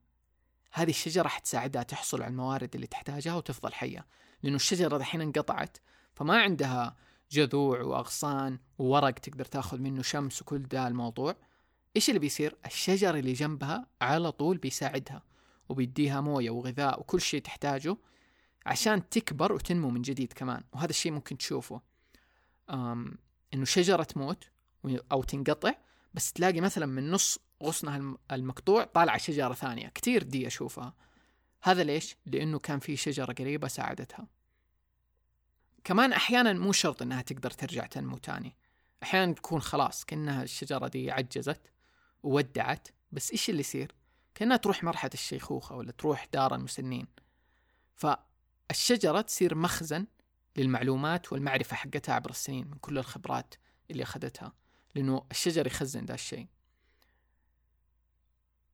هذه 0.71 0.89
الشجرة 0.89 1.27
حتساعدها 1.27 1.83
تحصل 1.83 2.21
على 2.21 2.31
الموارد 2.31 2.75
اللي 2.75 2.87
تحتاجها 2.87 3.35
وتفضل 3.35 3.73
حية 3.73 4.05
لأنه 4.43 4.55
الشجرة 4.55 4.97
الحين 4.97 5.21
انقطعت 5.21 5.77
فما 6.13 6.41
عندها 6.41 6.95
جذوع 7.31 7.81
وأغصان 7.81 8.59
وورق 8.77 9.11
تقدر 9.13 9.45
تأخذ 9.45 9.77
منه 9.77 10.01
شمس 10.01 10.41
وكل 10.41 10.63
ده 10.63 10.87
الموضوع 10.87 11.35
إيش 11.95 12.09
اللي 12.09 12.19
بيصير؟ 12.19 12.55
الشجر 12.65 13.15
اللي 13.15 13.33
جنبها 13.33 13.87
على 14.01 14.31
طول 14.31 14.57
بيساعدها 14.57 15.23
وبيديها 15.69 16.21
موية 16.21 16.49
وغذاء 16.49 16.99
وكل 16.99 17.21
شيء 17.21 17.41
تحتاجه 17.41 17.97
عشان 18.65 19.09
تكبر 19.09 19.53
وتنمو 19.53 19.89
من 19.89 20.01
جديد 20.01 20.33
كمان 20.33 20.63
وهذا 20.73 20.89
الشيء 20.89 21.11
ممكن 21.11 21.37
تشوفه 21.37 21.81
أم 22.69 23.17
إنه 23.53 23.65
شجرة 23.65 24.03
تموت 24.03 24.43
أو 25.11 25.23
تنقطع 25.23 25.73
بس 26.13 26.33
تلاقي 26.33 26.61
مثلا 26.61 26.85
من 26.85 27.11
نص 27.11 27.39
غصنها 27.63 28.17
المقطوع 28.31 28.83
طالعة 28.83 29.17
شجرة 29.17 29.53
ثانية 29.53 29.87
كتير 29.87 30.23
دي 30.23 30.47
أشوفها. 30.47 30.93
هذا 31.61 31.83
ليش؟ 31.83 32.15
لأنه 32.25 32.59
كان 32.59 32.79
في 32.79 32.95
شجرة 32.95 33.33
قريبة 33.33 33.67
ساعدتها. 33.67 34.27
كمان 35.83 36.13
أحيانا 36.13 36.53
مو 36.53 36.71
شرط 36.71 37.01
أنها 37.01 37.21
تقدر 37.21 37.51
ترجع 37.51 37.85
تنمو 37.85 38.17
تاني. 38.17 38.55
أحيانا 39.03 39.33
تكون 39.33 39.61
خلاص 39.61 40.05
كأنها 40.05 40.43
الشجرة 40.43 40.87
دي 40.87 41.11
عجزت 41.11 41.61
وودعت 42.23 42.87
بس 43.11 43.31
إيش 43.31 43.49
اللي 43.49 43.59
يصير؟ 43.59 43.91
كأنها 44.35 44.57
تروح 44.57 44.83
مرحلة 44.83 45.11
الشيخوخة 45.13 45.75
ولا 45.75 45.91
تروح 45.91 46.27
دار 46.33 46.55
المسنين. 46.55 47.07
فالشجرة 47.95 49.21
تصير 49.21 49.55
مخزن 49.55 50.05
للمعلومات 50.57 51.33
والمعرفة 51.33 51.75
حقتها 51.75 52.15
عبر 52.15 52.29
السنين 52.29 52.67
من 52.67 52.77
كل 52.77 52.97
الخبرات 52.97 53.55
اللي 53.91 54.03
أخذتها 54.03 54.53
لأنه 54.95 55.25
الشجر 55.31 55.67
يخزن 55.67 56.05
ذا 56.05 56.13
الشيء. 56.13 56.47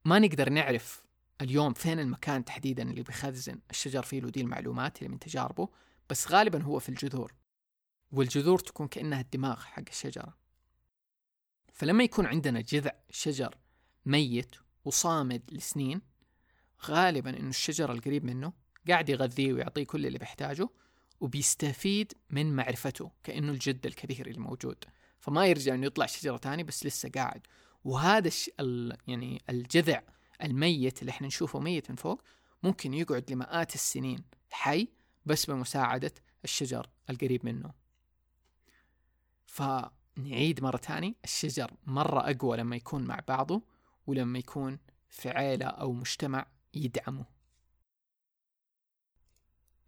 ما 0.06 0.20
نقدر 0.20 0.50
نعرف 0.50 1.04
اليوم 1.42 1.74
فين 1.74 2.00
المكان 2.00 2.46
تحديدا 2.46 2.84
اللي 2.84 3.04
بيخزن 3.04 3.60
الشجر 3.70 4.04
فيه 4.04 4.20
له 4.20 4.32
المعلومات 4.38 4.98
اللي 4.98 5.10
من 5.10 5.20
تجاربه 5.20 5.70
بس 6.10 6.32
غالبا 6.32 6.64
هو 6.64 6.80
في 6.80 6.90
الجذور 6.90 7.34
والجذور 8.12 8.60
تكون 8.60 8.88
كأنها 8.88 9.22
الدماغ 9.22 9.60
حق 9.60 9.84
الشجرة. 9.90 10.38
فلما 11.74 12.04
يكون 12.04 12.26
عندنا 12.26 12.62
جذع 12.62 12.92
شجر 13.10 13.58
ميت 14.06 14.56
وصامد 14.86 15.42
لسنين 15.52 16.02
غالبا 16.86 17.40
إنه 17.40 17.50
الشجر 17.50 17.92
القريب 17.92 18.26
منه 18.26 18.54
قاعد 18.88 19.10
يغذيه 19.10 19.54
ويعطيه 19.54 19.84
كل 19.84 20.06
اللي 20.06 20.18
بيحتاجه 20.18 20.70
وبيستفيد 21.20 22.14
من 22.30 22.56
معرفته 22.56 23.12
كأنه 23.24 23.52
الجد 23.52 23.86
الكبير 23.86 24.28
اللي 24.28 24.40
موجود 24.40 24.84
فما 25.20 25.46
يرجع 25.46 25.74
إنه 25.74 25.86
يطلع 25.86 26.06
شجرة 26.06 26.38
تاني 26.38 26.64
بس 26.64 26.86
لسه 26.86 27.10
قاعد. 27.10 27.48
وهذا 27.86 28.28
الش... 28.28 28.50
ال... 28.60 28.98
يعني 29.08 29.42
الجذع 29.50 30.02
الميت 30.44 31.02
اللي 31.02 31.10
إحنا 31.10 31.28
نشوفه 31.28 31.60
ميت 31.60 31.90
من 31.90 31.96
فوق 31.96 32.22
ممكن 32.64 32.94
يقعد 32.94 33.32
لمئات 33.32 33.76
السنين 33.76 34.24
حي 34.52 34.88
بس 35.26 35.46
بمساعدة 35.46 36.14
الشجر 36.44 36.90
القريب 37.10 37.46
منه. 37.46 37.74
فنعيد 39.46 40.64
مرة 40.64 40.78
تاني 40.78 41.16
الشجر 41.24 41.74
مرة 41.86 42.32
أقوى 42.32 42.58
لما 42.58 42.76
يكون 42.76 43.04
مع 43.04 43.20
بعضه 43.28 43.62
ولما 44.08 44.40
يكون 44.40 44.80
في 45.10 45.30
عيلة 45.30 45.66
أو 45.66 45.94
مجتمع 45.94 46.46
يدعمه. 46.74 47.26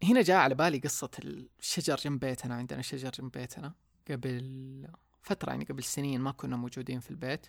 هنا 0.03 0.21
جاء 0.21 0.37
على 0.37 0.55
بالي 0.55 0.77
قصة 0.77 1.11
الشجر 1.59 1.95
جنب 1.95 2.19
بيتنا 2.19 2.55
عندنا 2.55 2.81
شجر 2.81 3.09
جنب 3.09 3.31
بيتنا. 3.31 3.73
قبل 4.11 4.87
فترة 5.21 5.49
يعني 5.49 5.65
قبل 5.65 5.83
سنين 5.83 6.21
ما 6.21 6.31
كنا 6.31 6.55
موجودين 6.55 6.99
في 6.99 7.11
البيت. 7.11 7.47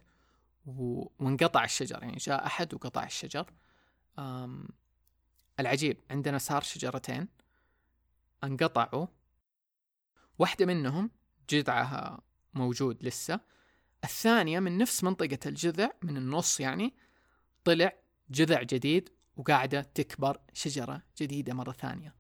وانقطع 1.18 1.64
الشجر 1.64 2.02
يعني 2.02 2.16
جاء 2.16 2.46
أحد 2.46 2.74
وقطع 2.74 3.04
الشجر. 3.04 3.52
أم... 4.18 4.68
العجيب 5.60 6.00
عندنا 6.10 6.38
صار 6.38 6.62
شجرتين 6.62 7.28
انقطعوا. 8.44 9.06
واحدة 10.38 10.66
منهم 10.66 11.10
جذعها 11.50 12.20
موجود 12.54 13.04
لسه. 13.04 13.40
الثانية 14.04 14.60
من 14.60 14.78
نفس 14.78 15.04
منطقة 15.04 15.38
الجذع 15.46 15.90
من 16.02 16.16
النص 16.16 16.60
يعني 16.60 16.94
طلع 17.64 17.92
جذع 18.30 18.62
جديد 18.62 19.08
وقاعدة 19.36 19.80
تكبر 19.80 20.40
شجرة 20.52 21.02
جديدة 21.18 21.54
مرة 21.54 21.72
ثانية. 21.72 22.14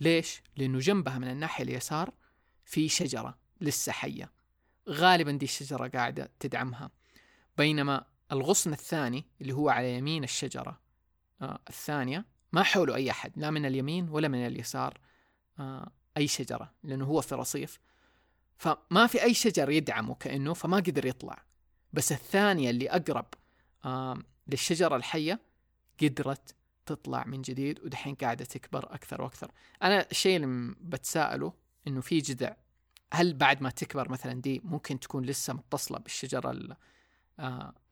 ليش؟ 0.00 0.42
لأنه 0.56 0.78
جنبها 0.78 1.18
من 1.18 1.30
الناحية 1.30 1.64
اليسار 1.64 2.12
في 2.64 2.88
شجرة 2.88 3.38
لسه 3.60 3.92
حية. 3.92 4.32
غالبا 4.88 5.32
دي 5.32 5.44
الشجرة 5.44 5.88
قاعدة 5.88 6.32
تدعمها. 6.40 6.90
بينما 7.56 8.04
الغصن 8.32 8.72
الثاني 8.72 9.24
اللي 9.40 9.52
هو 9.52 9.68
على 9.68 9.94
يمين 9.94 10.24
الشجرة 10.24 10.80
آه 11.42 11.58
الثانية 11.68 12.24
ما 12.52 12.62
حوله 12.62 12.94
أي 12.94 13.10
أحد 13.10 13.32
لا 13.36 13.50
من 13.50 13.66
اليمين 13.66 14.08
ولا 14.08 14.28
من 14.28 14.46
اليسار 14.46 15.00
آه 15.58 15.90
أي 16.16 16.28
شجرة 16.28 16.72
لأنه 16.82 17.04
هو 17.04 17.20
في 17.20 17.34
رصيف. 17.34 17.80
فما 18.58 19.06
في 19.06 19.22
أي 19.22 19.34
شجر 19.34 19.70
يدعمه 19.70 20.14
كأنه 20.14 20.54
فما 20.54 20.76
قدر 20.76 21.06
يطلع. 21.06 21.42
بس 21.92 22.12
الثانية 22.12 22.70
اللي 22.70 22.90
أقرب 22.90 23.26
آه 23.84 24.18
للشجرة 24.48 24.96
الحية 24.96 25.40
قدرت 26.02 26.54
تطلع 26.86 27.24
من 27.24 27.42
جديد 27.42 27.80
ودحين 27.80 28.14
قاعدة 28.14 28.44
تكبر 28.44 28.94
أكثر 28.94 29.22
وأكثر. 29.22 29.50
أنا 29.82 30.06
الشيء 30.10 30.36
اللي 30.36 30.74
بتساءله 30.80 31.52
إنه 31.86 32.00
في 32.00 32.18
جذع. 32.18 32.56
هل 33.12 33.34
بعد 33.34 33.62
ما 33.62 33.70
تكبر 33.70 34.10
مثلا 34.10 34.40
دي 34.40 34.60
ممكن 34.64 35.00
تكون 35.00 35.24
لسه 35.24 35.52
متصلة 35.52 35.98
بالشجرة 35.98 36.50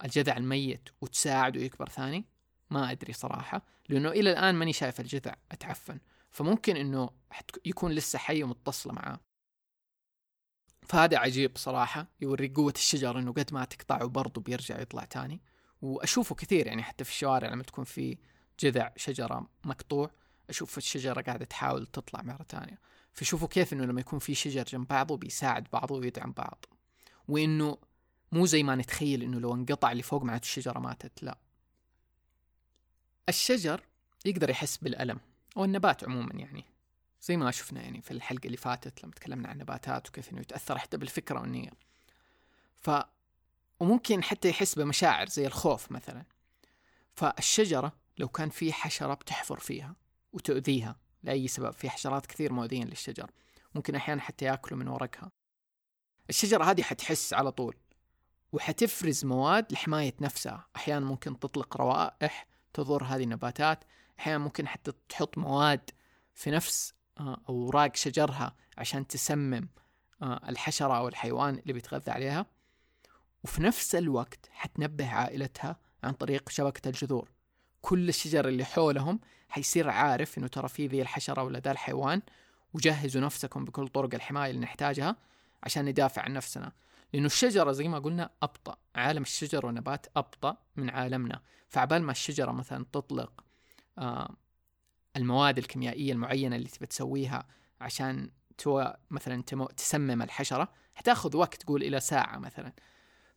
الجذع 0.03 0.37
الميت 0.37 0.89
وتساعده 1.01 1.61
يكبر 1.61 1.89
ثاني؟ 1.89 2.25
ما 2.69 2.91
أدري 2.91 3.13
صراحة 3.13 3.65
لأنه 3.89 4.09
إلى 4.09 4.31
الآن 4.31 4.55
ماني 4.55 4.73
شايف 4.73 4.99
الجذع 4.99 5.35
أتعفن. 5.51 5.99
فممكن 6.31 6.77
إنه 6.77 7.09
يكون 7.65 7.91
لسه 7.91 8.19
حي 8.19 8.43
ومتصلة 8.43 8.93
معاه. 8.93 9.19
فهذا 10.85 11.17
عجيب 11.17 11.51
صراحة 11.57 12.07
يوري 12.21 12.47
قوة 12.47 12.73
الشجر 12.75 13.19
إنه 13.19 13.31
قد 13.31 13.53
ما 13.53 13.65
تقطعه 13.65 14.07
برضه 14.07 14.41
بيرجع 14.41 14.79
يطلع 14.81 15.05
تاني 15.05 15.41
وأشوفه 15.81 16.35
كثير 16.35 16.67
يعني 16.67 16.83
حتى 16.83 17.03
في 17.03 17.09
الشوارع 17.09 17.49
لما 17.49 17.63
تكون 17.63 17.83
في 17.83 18.17
جذع 18.59 18.91
شجرة 18.95 19.49
مقطوع 19.63 20.11
أشوف 20.49 20.77
الشجرة 20.77 21.21
قاعدة 21.21 21.45
تحاول 21.45 21.85
تطلع 21.85 22.21
مرة 22.21 22.43
تانية 22.43 22.79
فشوفوا 23.13 23.47
كيف 23.47 23.73
إنه 23.73 23.85
لما 23.85 24.01
يكون 24.01 24.19
في 24.19 24.35
شجر 24.35 24.63
جنب 24.63 24.87
بعضه 24.87 25.17
بيساعد 25.17 25.67
بعضه 25.73 25.95
ويدعم 25.95 26.31
بعض. 26.31 26.65
وإنه 27.27 27.77
مو 28.31 28.45
زي 28.45 28.63
ما 28.63 28.75
نتخيل 28.75 29.23
إنه 29.23 29.39
لو 29.39 29.53
انقطع 29.53 29.91
اللي 29.91 30.03
فوق 30.03 30.23
معناته 30.23 30.43
الشجرة 30.43 30.79
ماتت 30.79 31.23
لا. 31.23 31.37
الشجر 33.29 33.81
يقدر 34.25 34.49
يحس 34.49 34.77
بالألم 34.77 35.19
أو 35.57 35.65
النبات 35.65 36.03
عموما 36.03 36.33
يعني. 36.33 36.65
زي 37.21 37.37
ما 37.37 37.51
شفنا 37.51 37.81
يعني 37.81 38.01
في 38.01 38.11
الحلقة 38.11 38.45
اللي 38.45 38.57
فاتت 38.57 39.03
لما 39.03 39.13
تكلمنا 39.13 39.47
عن 39.47 39.53
النباتات 39.53 40.09
وكيف 40.09 40.31
إنه 40.31 40.41
يتأثر 40.41 40.77
حتى 40.77 40.97
بالفكرة 40.97 41.39
والنية. 41.39 41.71
ف 42.79 42.91
وممكن 43.79 44.23
حتى 44.23 44.49
يحس 44.49 44.75
بمشاعر 44.75 45.27
زي 45.27 45.47
الخوف 45.47 45.91
مثلا. 45.91 46.25
فالشجرة 47.13 47.93
لو 48.17 48.27
كان 48.27 48.49
في 48.49 48.73
حشرة 48.73 49.13
بتحفر 49.13 49.59
فيها 49.59 49.95
وتؤذيها 50.33 50.95
لأي 51.23 51.47
سبب 51.47 51.71
في 51.71 51.89
حشرات 51.89 52.25
كثير 52.25 52.53
مؤذيين 52.53 52.87
للشجر 52.87 53.31
ممكن 53.75 53.95
أحيانا 53.95 54.21
حتى 54.21 54.45
يأكلوا 54.45 54.79
من 54.79 54.87
ورقها. 54.87 55.31
الشجرة 56.29 56.63
هذه 56.63 56.81
حتحس 56.81 57.33
على 57.33 57.51
طول. 57.51 57.75
وحتفرز 58.51 59.25
مواد 59.25 59.73
لحماية 59.73 60.13
نفسها. 60.21 60.65
أحيانا 60.75 61.05
ممكن 61.05 61.39
تطلق 61.39 61.77
روائح 61.77 62.47
تضر 62.73 63.03
هذه 63.03 63.23
النباتات. 63.23 63.83
أحيانا 64.19 64.37
ممكن 64.37 64.67
حتى 64.67 64.91
تحط 65.09 65.37
مواد 65.37 65.89
في 66.33 66.51
نفس 66.51 66.93
آه، 67.19 67.41
أوراق 67.49 67.95
شجرها 67.95 68.55
عشان 68.77 69.07
تسمم 69.07 69.67
آه، 70.21 70.41
الحشرة 70.49 70.97
أو 70.97 71.07
الحيوان 71.07 71.55
اللي 71.57 71.73
بيتغذى 71.73 72.11
عليها. 72.11 72.45
وفي 73.43 73.63
نفس 73.63 73.95
الوقت 73.95 74.49
حتنبه 74.51 75.09
عائلتها 75.09 75.79
عن 76.03 76.13
طريق 76.13 76.49
شبكة 76.49 76.87
الجذور. 76.87 77.29
كل 77.81 78.09
الشجر 78.09 78.47
اللي 78.47 78.65
حولهم 78.65 79.19
حيصير 79.49 79.89
عارف 79.89 80.37
إنه 80.37 80.47
ترى 80.47 80.67
في 80.67 80.87
ذي 80.87 81.01
الحشرة 81.01 81.43
ولا 81.43 81.59
ذا 81.59 81.71
الحيوان 81.71 82.21
وجهزوا 82.73 83.21
نفسكم 83.21 83.65
بكل 83.65 83.87
طرق 83.87 84.13
الحماية 84.13 84.49
اللي 84.49 84.61
نحتاجها 84.61 85.15
عشان 85.63 85.85
ندافع 85.85 86.21
عن 86.21 86.33
نفسنا. 86.33 86.71
لأنه 87.13 87.25
الشجرة 87.25 87.71
زي 87.71 87.87
ما 87.87 87.99
قلنا 87.99 88.29
أبطأ. 88.43 88.77
عالم 88.95 89.21
الشجر 89.21 89.65
والنبات 89.65 90.05
أبطأ 90.15 90.57
من 90.75 90.89
عالمنا. 90.89 91.41
فعبال 91.67 92.03
ما 92.03 92.11
الشجرة 92.11 92.51
مثلا 92.51 92.85
تطلق 92.91 93.43
آه 93.97 94.35
المواد 95.15 95.57
الكيميائية 95.57 96.13
المعينة 96.13 96.55
اللي 96.55 96.67
تبي 96.67 96.85
تسويها 96.85 97.47
عشان 97.81 98.31
تو 98.57 98.91
مثلا 99.09 99.41
تسمم 99.77 100.21
الحشرة 100.21 100.71
حتاخذ 100.95 101.37
وقت 101.37 101.55
تقول 101.55 101.83
إلى 101.83 101.99
ساعة 101.99 102.37
مثلا. 102.37 102.73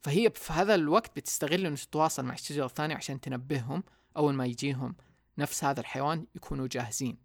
فهي 0.01 0.29
في 0.29 0.53
هذا 0.53 0.75
الوقت 0.75 1.15
بتستغل 1.15 1.65
إنه 1.65 1.75
تتواصل 1.75 2.25
مع 2.25 2.33
الشجرة 2.33 2.65
الثانية 2.65 2.95
عشان 2.95 3.21
تنبههم. 3.21 3.83
أول 4.17 4.33
ما 4.33 4.45
يجيهم 4.45 4.95
نفس 5.37 5.63
هذا 5.63 5.79
الحيوان 5.79 6.27
يكونوا 6.35 6.67
جاهزين. 6.71 7.17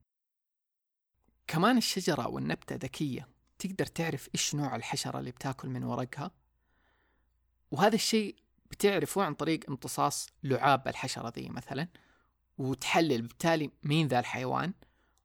كمان 1.46 1.76
الشجرة 1.76 2.28
والنبتة 2.28 2.76
ذكية. 2.76 3.28
تقدر 3.58 3.86
تعرف 3.86 4.28
إيش 4.34 4.54
نوع 4.54 4.76
الحشرة 4.76 5.18
اللي 5.18 5.30
بتاكل 5.30 5.68
من 5.68 5.84
ورقها؟ 5.84 6.30
وهذا 7.70 7.94
الشيء 7.94 8.36
بتعرفه 8.70 9.22
عن 9.22 9.34
طريق 9.34 9.60
امتصاص 9.70 10.28
لعاب 10.42 10.88
الحشرة 10.88 11.32
ذي 11.36 11.48
مثلا 11.48 11.88
وتحلل 12.58 13.22
بالتالي 13.22 13.70
مين 13.82 14.06
ذا 14.06 14.18
الحيوان 14.18 14.72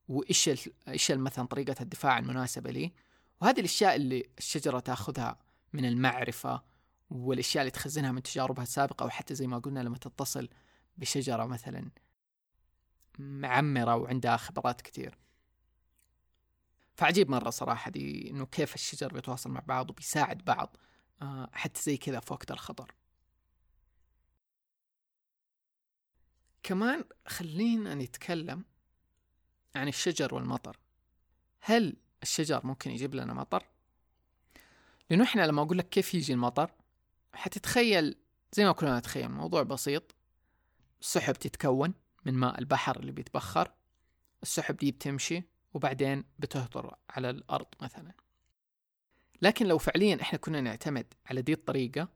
وإيش 0.08 0.50
إيش 0.88 1.12
مثلا 1.12 1.46
طريقة 1.46 1.76
الدفاع 1.82 2.20
المناسبة 2.20 2.72
لي. 2.72 2.94
وهذه 3.42 3.60
الأشياء 3.60 3.96
اللي 3.96 4.30
الشجرة 4.38 4.80
تأخذها 4.80 5.40
من 5.74 5.86
المعرفة 5.86 6.64
والأشياء 7.10 7.62
اللي 7.62 7.72
تخزنها 7.72 8.12
من 8.12 8.24
تجاربها 8.24 8.64
السابقة 8.64 9.06
وحتى 9.06 9.36
زي 9.36 9.48
ما 9.48 9.58
قلنا 9.58 9.80
لما 9.80 9.98
تتصل 9.98 10.50
بشجرة 10.98 11.46
مثلا 11.46 11.90
معمرة 13.20 13.96
وعندها 13.96 14.38
خبرات 14.38 14.82
كثير 14.82 15.18
فعجيب 16.96 17.30
مرة 17.30 17.50
صراحة 17.50 17.92
دي 17.92 18.30
إنه 18.30 18.46
كيف 18.46 18.76
الشجر 18.76 19.14
بيتواصل 19.14 19.50
مع 19.50 19.62
بعض 19.68 19.90
وبيساعد 19.90 20.38
بعض. 20.38 20.78
حتى 21.52 21.82
زي 21.82 21.98
كذا 21.98 22.20
في 22.20 22.34
وقت 22.34 22.52
الخطر. 22.52 22.96
كمان 26.64 27.04
خلينا 27.28 27.96
نتكلم 27.96 28.66
عن 29.76 29.88
الشجر 29.88 30.36
والمطر. 30.36 30.78
هل 31.62 31.96
الشجر 32.24 32.66
ممكن 32.66 32.92
يجيب 32.92 33.16
لنا 33.16 33.34
مطر؟ 33.34 33.64
لأنه 35.10 35.24
إحنا 35.24 35.42
لما 35.48 35.62
أقول 35.62 35.78
لك 35.78 35.90
كيف 35.90 36.14
يجي 36.14 36.34
المطر 36.34 36.72
حتتخيل 37.34 38.18
زي 38.54 38.66
ما 38.66 38.72
كلنا 38.72 39.00
نتخيل 39.00 39.30
موضوع 39.30 39.64
بسيط. 39.64 40.16
السحب 41.02 41.34
تتكون 41.34 41.94
من 42.26 42.34
ماء 42.34 42.60
البحر 42.60 43.00
اللي 43.00 43.12
بيتبخر. 43.12 43.72
السحب 44.44 44.78
دي 44.78 44.92
بتمشي 44.92 45.44
وبعدين 45.74 46.24
بتهطر 46.40 46.96
على 47.10 47.30
الأرض 47.30 47.68
مثلا. 47.82 48.14
لكن 49.42 49.66
لو 49.66 49.78
فعليا 49.78 50.22
إحنا 50.22 50.40
كنا 50.40 50.62
نعتمد 50.62 51.14
على 51.26 51.42
دي 51.42 51.54
الطريقة 51.54 52.10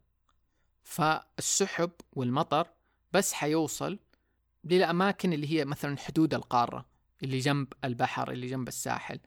فالسحب 0.83 1.91
والمطر 2.13 2.67
بس 3.11 3.33
حيوصل 3.33 3.99
للأماكن 4.63 5.33
اللي 5.33 5.47
هي 5.51 5.65
مثلا 5.65 5.97
حدود 5.97 6.33
القارة 6.33 6.85
اللي 7.23 7.39
جنب 7.39 7.73
البحر 7.83 8.31
اللي 8.31 8.47
جنب 8.47 8.67
الساحل. 8.67 9.19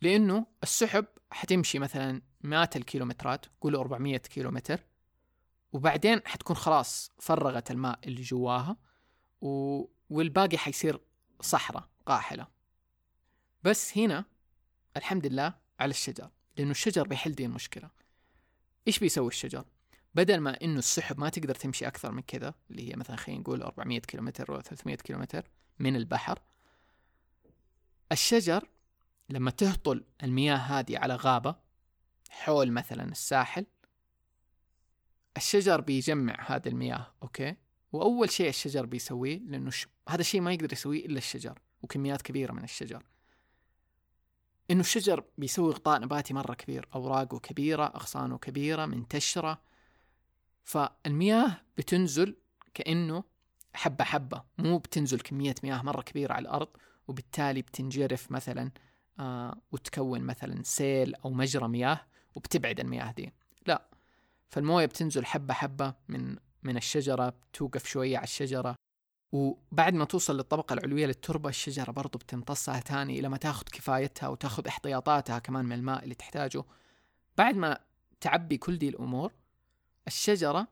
لأنه 0.00 0.46
السحب 0.62 1.06
حتمشي 1.30 1.78
مثلا 1.78 2.22
مئات 2.40 2.76
الكيلومترات 2.76 3.46
قولوا 3.60 3.80
400 3.80 4.16
كيلومتر 4.16 4.80
وبعدين 5.72 6.20
حتكون 6.26 6.56
خلاص 6.56 7.10
فرغت 7.18 7.70
الماء 7.70 7.98
اللي 8.06 8.22
جواها 8.22 8.76
و... 9.40 9.82
والباقي 10.10 10.58
حيصير 10.58 11.00
صحراء 11.40 11.88
قاحلة. 12.06 12.46
بس 13.62 13.98
هنا 13.98 14.24
الحمد 14.96 15.26
لله 15.26 15.54
على 15.80 15.90
الشجر. 15.90 16.30
لأنه 16.56 16.70
الشجر 16.70 17.08
بيحل 17.08 17.32
دي 17.32 17.46
المشكلة. 17.46 17.90
إيش 18.88 18.98
بيسوي 18.98 19.28
الشجر؟ 19.28 19.64
بدل 20.14 20.40
ما 20.40 20.62
إنه 20.62 20.78
السحب 20.78 21.20
ما 21.20 21.28
تقدر 21.28 21.54
تمشي 21.54 21.86
أكثر 21.86 22.12
من 22.12 22.22
كذا 22.22 22.54
اللي 22.70 22.90
هي 22.90 22.96
مثلا 22.96 23.16
خلينا 23.16 23.40
نقول 23.40 23.62
400 23.62 23.98
كيلومتر 23.98 24.52
ولا 24.52 24.62
300 24.62 24.96
كيلومتر 24.96 25.50
من 25.78 25.96
البحر 25.96 26.38
الشجر 28.12 28.68
لما 29.30 29.50
تهطل 29.50 30.04
المياه 30.22 30.56
هذه 30.56 30.98
على 30.98 31.14
غابة 31.14 31.56
حول 32.30 32.72
مثلا 32.72 33.04
الساحل 33.04 33.66
الشجر 35.36 35.80
بيجمع 35.80 36.36
هذه 36.46 36.68
المياه 36.68 37.12
أوكي؟ 37.22 37.56
وأول 37.92 38.30
شيء 38.30 38.48
الشجر 38.48 38.86
بيسويه 38.86 39.38
لأنه 39.38 39.70
ش... 39.70 39.86
هذا 40.08 40.20
الشيء 40.20 40.40
ما 40.40 40.52
يقدر 40.52 40.72
يسويه 40.72 41.06
إلا 41.06 41.18
الشجر 41.18 41.58
وكميات 41.82 42.22
كبيرة 42.22 42.52
من 42.52 42.64
الشجر. 42.64 43.02
إنه 44.70 44.80
الشجر 44.80 45.24
بيسوي 45.38 45.72
غطاء 45.72 46.00
نباتي 46.00 46.34
مرة 46.34 46.54
كبير 46.54 46.88
أوراقه 46.94 47.38
كبيرة 47.38 47.84
أغصانه 47.84 48.38
كبيرة 48.38 48.86
منتشرة. 48.86 49.62
فالمياه 50.62 51.60
بتنزل 51.78 52.36
كإنه 52.74 53.24
حبة 53.74 54.04
حبة 54.04 54.42
مو 54.58 54.78
بتنزل 54.78 55.20
كمية 55.20 55.54
مياه 55.62 55.82
مرة 55.82 56.02
كبيرة 56.02 56.32
على 56.32 56.42
الأرض 56.42 56.68
وبالتالي 57.08 57.62
بتنجرف 57.62 58.30
مثلا 58.32 58.70
آه 59.18 59.60
وتكون 59.72 60.20
مثلا 60.20 60.62
سيل 60.62 61.14
أو 61.14 61.30
مجرى 61.30 61.68
مياه 61.68 62.00
وبتبعد 62.34 62.80
المياه 62.80 63.12
دي. 63.12 63.32
لا 63.66 63.88
فالموية 64.48 64.86
بتنزل 64.86 65.24
حبة 65.26 65.54
حبة 65.54 65.94
من 66.08 66.36
من 66.62 66.76
الشجرة 66.76 67.28
بتوقف 67.28 67.86
شوية 67.86 68.16
على 68.16 68.24
الشجرة. 68.24 68.74
وبعد 69.34 69.94
ما 69.94 70.04
توصل 70.04 70.36
للطبقة 70.36 70.72
العلوية 70.72 71.06
للتربة 71.06 71.48
الشجرة 71.48 71.92
برضو 71.92 72.18
بتمتصها 72.18 72.80
تاني 72.80 73.20
لما 73.20 73.36
تاخذ 73.36 73.62
كفايتها 73.62 74.28
وتاخذ 74.28 74.66
احتياطاتها 74.66 75.38
كمان 75.38 75.64
من 75.64 75.72
الماء 75.72 76.04
اللي 76.04 76.14
تحتاجه. 76.14 76.64
بعد 77.38 77.56
ما 77.56 77.80
تعبي 78.20 78.56
كل 78.56 78.78
دي 78.78 78.88
الأمور 78.88 79.32
الشجرة 80.06 80.68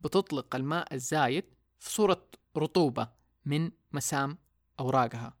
بتطلق 0.00 0.56
الماء 0.56 0.94
الزايد 0.94 1.44
في 1.78 1.90
صورة 1.90 2.26
رطوبة 2.56 3.08
من 3.44 3.70
مسام 3.92 4.38
أوراقها. 4.80 5.34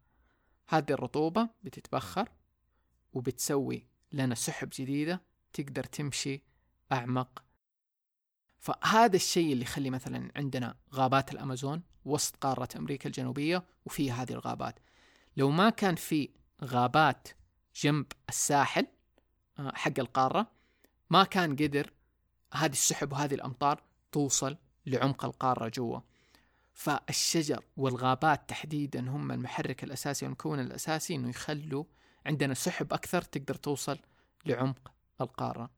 هذه 0.68 0.90
الرطوبة 0.90 1.48
بتتبخر 1.62 2.28
وبتسوي 3.12 3.86
لنا 4.12 4.34
سحب 4.34 4.68
جديدة 4.72 5.22
تقدر 5.52 5.84
تمشي 5.84 6.42
أعمق. 6.92 7.44
فهذا 8.60 9.16
الشيء 9.16 9.52
اللي 9.52 9.62
يخلي 9.62 9.90
مثلا 9.90 10.32
عندنا 10.36 10.76
غابات 10.94 11.32
الأمازون 11.32 11.91
وسط 12.04 12.36
قارة 12.36 12.68
أمريكا 12.76 13.06
الجنوبية 13.06 13.64
وفي 13.86 14.12
هذه 14.12 14.32
الغابات. 14.32 14.78
لو 15.36 15.50
ما 15.50 15.70
كان 15.70 15.94
في 15.94 16.28
غابات 16.64 17.28
جنب 17.76 18.06
الساحل 18.28 18.86
آه، 19.58 19.72
حق 19.74 19.98
القارة 19.98 20.50
ما 21.10 21.24
كان 21.24 21.56
قدر 21.56 21.92
هذه 22.54 22.72
السحب 22.72 23.12
وهذه 23.12 23.34
الأمطار 23.34 23.82
توصل 24.12 24.56
لعمق 24.86 25.24
القارة 25.24 25.68
جوا. 25.68 26.00
فالشجر 26.74 27.64
والغابات 27.76 28.48
تحديدا 28.48 29.10
هم 29.10 29.32
المحرك 29.32 29.84
الأساسي 29.84 30.24
والمكون 30.24 30.60
الأساسي 30.60 31.14
أنه 31.14 31.28
يخلوا 31.28 31.84
عندنا 32.26 32.54
سحب 32.54 32.92
أكثر 32.92 33.22
تقدر 33.22 33.54
توصل 33.54 33.98
لعمق 34.46 34.92
القارة. 35.20 35.70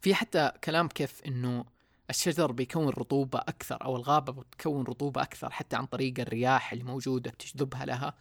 في 0.00 0.14
حتى 0.14 0.52
كلام 0.64 0.88
كيف 0.88 1.22
أنه 1.26 1.64
الشجر 2.10 2.52
بيكون 2.52 2.88
رطوبة 2.88 3.38
أكثر 3.38 3.84
أو 3.84 3.96
الغابة 3.96 4.32
بتكون 4.32 4.84
رطوبة 4.84 5.22
أكثر 5.22 5.50
حتى 5.50 5.76
عن 5.76 5.86
طريق 5.86 6.20
الرياح 6.20 6.72
اللي 6.72 6.84
موجودة 6.84 7.30
بتجذبها 7.30 7.84
لها. 7.84 8.14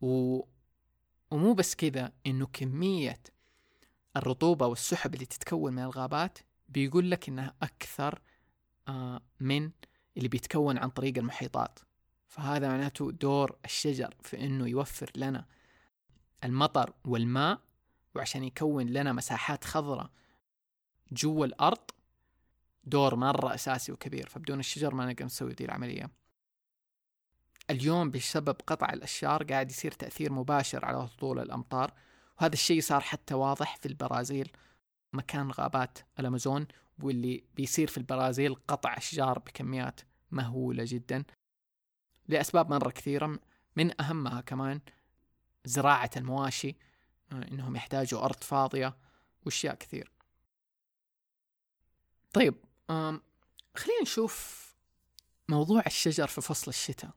و... 0.00 0.40
ومو 1.30 1.54
بس 1.54 1.74
كذا 1.74 2.12
إنه 2.26 2.46
كمية 2.46 3.20
الرطوبة 4.16 4.66
والسحب 4.66 5.14
اللي 5.14 5.26
تتكون 5.26 5.72
من 5.72 5.82
الغابات 5.82 6.38
بيقول 6.68 7.10
لك 7.10 7.28
إنها 7.28 7.54
أكثر 7.62 8.20
آه 8.88 9.20
من 9.40 9.70
اللي 10.16 10.28
بيتكون 10.28 10.78
عن 10.78 10.90
طريق 10.90 11.18
المحيطات. 11.18 11.78
فهذا 12.28 12.68
معناته 12.68 13.10
دور 13.10 13.56
الشجر 13.64 14.14
في 14.22 14.44
إنه 14.44 14.68
يوفر 14.68 15.10
لنا 15.16 15.46
المطر 16.44 16.92
والماء 17.04 17.60
وعشان 18.14 18.44
يكون 18.44 18.86
لنا 18.86 19.12
مساحات 19.12 19.64
خضراء 19.64 20.10
جوا 21.12 21.46
الأرض. 21.46 21.90
دور 22.90 23.14
مرة 23.14 23.54
أساسي 23.54 23.92
وكبير 23.92 24.28
فبدون 24.28 24.60
الشجر 24.60 24.94
ما 24.94 25.06
نقدر 25.06 25.24
نسوي 25.24 25.54
دي 25.54 25.64
العملية. 25.64 26.10
اليوم 27.70 28.10
بسبب 28.10 28.56
قطع 28.66 28.92
الأشجار 28.92 29.42
قاعد 29.44 29.70
يصير 29.70 29.92
تأثير 29.92 30.32
مباشر 30.32 30.84
على 30.84 30.96
هطول 30.96 31.38
الأمطار 31.38 31.92
وهذا 32.40 32.52
الشيء 32.52 32.80
صار 32.80 33.00
حتى 33.00 33.34
واضح 33.34 33.76
في 33.76 33.86
البرازيل 33.86 34.52
مكان 35.12 35.50
غابات 35.50 35.98
الأمازون 36.18 36.66
واللي 37.02 37.44
بيصير 37.54 37.88
في 37.88 37.98
البرازيل 37.98 38.54
قطع 38.54 38.96
أشجار 38.96 39.38
بكميات 39.38 40.00
مهولة 40.30 40.84
جدا. 40.86 41.24
لأسباب 42.28 42.70
مرة 42.70 42.90
كثيرة 42.90 43.38
من 43.76 44.00
أهمها 44.00 44.40
كمان 44.40 44.80
زراعة 45.64 46.10
المواشي 46.16 46.76
إنهم 47.32 47.76
يحتاجوا 47.76 48.24
أرض 48.24 48.44
فاضية 48.44 48.96
وأشياء 49.46 49.74
كثير. 49.74 50.12
طيب 52.32 52.54
خلينا 53.74 54.02
نشوف 54.02 54.66
موضوع 55.48 55.82
الشجر 55.86 56.26
في 56.26 56.40
فصل 56.40 56.70
الشتاء. 56.70 57.10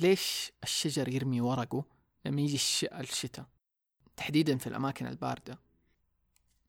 ليش 0.00 0.52
الشجر 0.62 1.08
يرمي 1.08 1.40
ورقه 1.40 1.84
لما 2.24 2.40
يجي 2.40 2.54
الشتاء؟ 3.00 3.46
تحديدا 4.16 4.58
في 4.58 4.66
الأماكن 4.66 5.06
الباردة. 5.06 5.58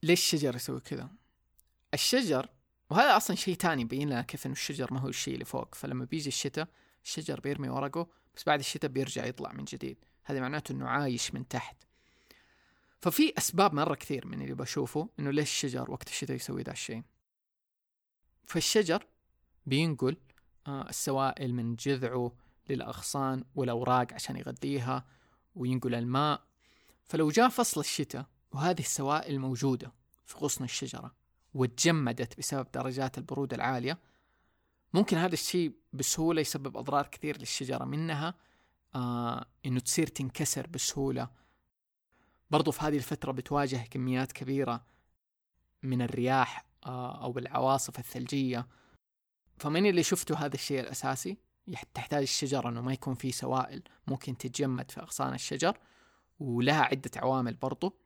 ليش 0.03 0.19
الشجر 0.19 0.55
يسوي 0.55 0.79
كذا؟ 0.79 1.09
الشجر 1.93 2.49
وهذا 2.89 3.17
أصلا 3.17 3.35
شيء 3.35 3.55
تاني 3.55 3.81
يبين 3.81 4.09
لنا 4.09 4.21
كيف 4.21 4.45
إنه 4.45 4.53
الشجر 4.53 4.93
ما 4.93 4.99
هو 4.99 5.07
الشيء 5.07 5.33
اللي 5.33 5.45
فوق. 5.45 5.75
فلما 5.75 6.05
بيجي 6.05 6.27
الشتاء 6.27 6.67
الشجر 7.03 7.39
بيرمي 7.39 7.69
ورقه 7.69 8.07
بس 8.35 8.43
بعد 8.43 8.59
الشتاء 8.59 8.91
بيرجع 8.91 9.25
يطلع 9.25 9.53
من 9.53 9.63
جديد. 9.63 9.97
هذا 10.23 10.39
معناته 10.39 10.71
إنه 10.71 10.87
عايش 10.87 11.33
من 11.33 11.47
تحت. 11.47 11.77
ففي 13.01 13.33
أسباب 13.37 13.73
مرة 13.73 13.95
كثير 13.95 14.27
من 14.27 14.41
اللي 14.41 14.53
بشوفه 14.53 15.09
إنه 15.19 15.31
ليش 15.31 15.49
الشجر 15.49 15.91
وقت 15.91 16.07
الشتاء 16.07 16.35
يسوي 16.35 16.63
ذا 16.63 16.71
الشيء. 16.71 17.03
فالشجر 18.45 19.07
بينقل 19.65 20.17
آه، 20.67 20.89
السوائل 20.89 21.53
من 21.53 21.75
جذعه 21.75 22.31
للأغصان 22.69 23.43
والأوراق 23.55 24.13
عشان 24.13 24.37
يغذيها 24.37 25.05
وينقل 25.55 25.95
الماء. 25.95 26.41
فلو 27.05 27.29
جاء 27.29 27.49
فصل 27.49 27.81
الشتاء 27.81 28.25
وهذه 28.51 28.79
السوائل 28.79 29.39
موجودة 29.39 29.93
في 30.25 30.37
غصن 30.37 30.63
الشجرة 30.63 31.15
وتجمدت 31.53 32.37
بسبب 32.37 32.67
درجات 32.73 33.17
البرودة 33.17 33.55
العالية 33.55 33.99
ممكن 34.93 35.17
هذا 35.17 35.33
الشيء 35.33 35.75
بسهولة 35.93 36.41
يسبب 36.41 36.77
أضرار 36.77 37.07
كثير 37.07 37.37
للشجرة 37.37 37.85
منها 37.85 38.33
آه 38.95 39.45
إنه 39.65 39.79
تصير 39.79 40.07
تنكسر 40.07 40.67
بسهولة. 40.67 41.29
برضو 42.51 42.71
في 42.71 42.81
هذه 42.81 42.97
الفترة 42.97 43.31
بتواجه 43.31 43.87
كميات 43.91 44.31
كبيرة 44.31 44.85
من 45.83 46.01
الرياح 46.01 46.64
أو 46.85 47.31
بالعواصف 47.31 47.99
الثلجية. 47.99 48.67
فمن 49.57 49.85
اللي 49.85 50.03
شفته 50.03 50.45
هذا 50.45 50.53
الشيء 50.53 50.79
الأساسي. 50.79 51.37
تحتاج 51.93 52.21
الشجرة 52.21 52.69
أنه 52.69 52.81
ما 52.81 52.93
يكون 52.93 53.15
فيه 53.15 53.31
سوائل. 53.31 53.83
ممكن 54.07 54.37
تتجمد 54.37 54.91
في 54.91 55.01
أغصان 55.01 55.33
الشجر 55.33 55.77
ولها 56.39 56.81
عدة 56.81 57.11
عوامل 57.15 57.53
برضو. 57.53 57.99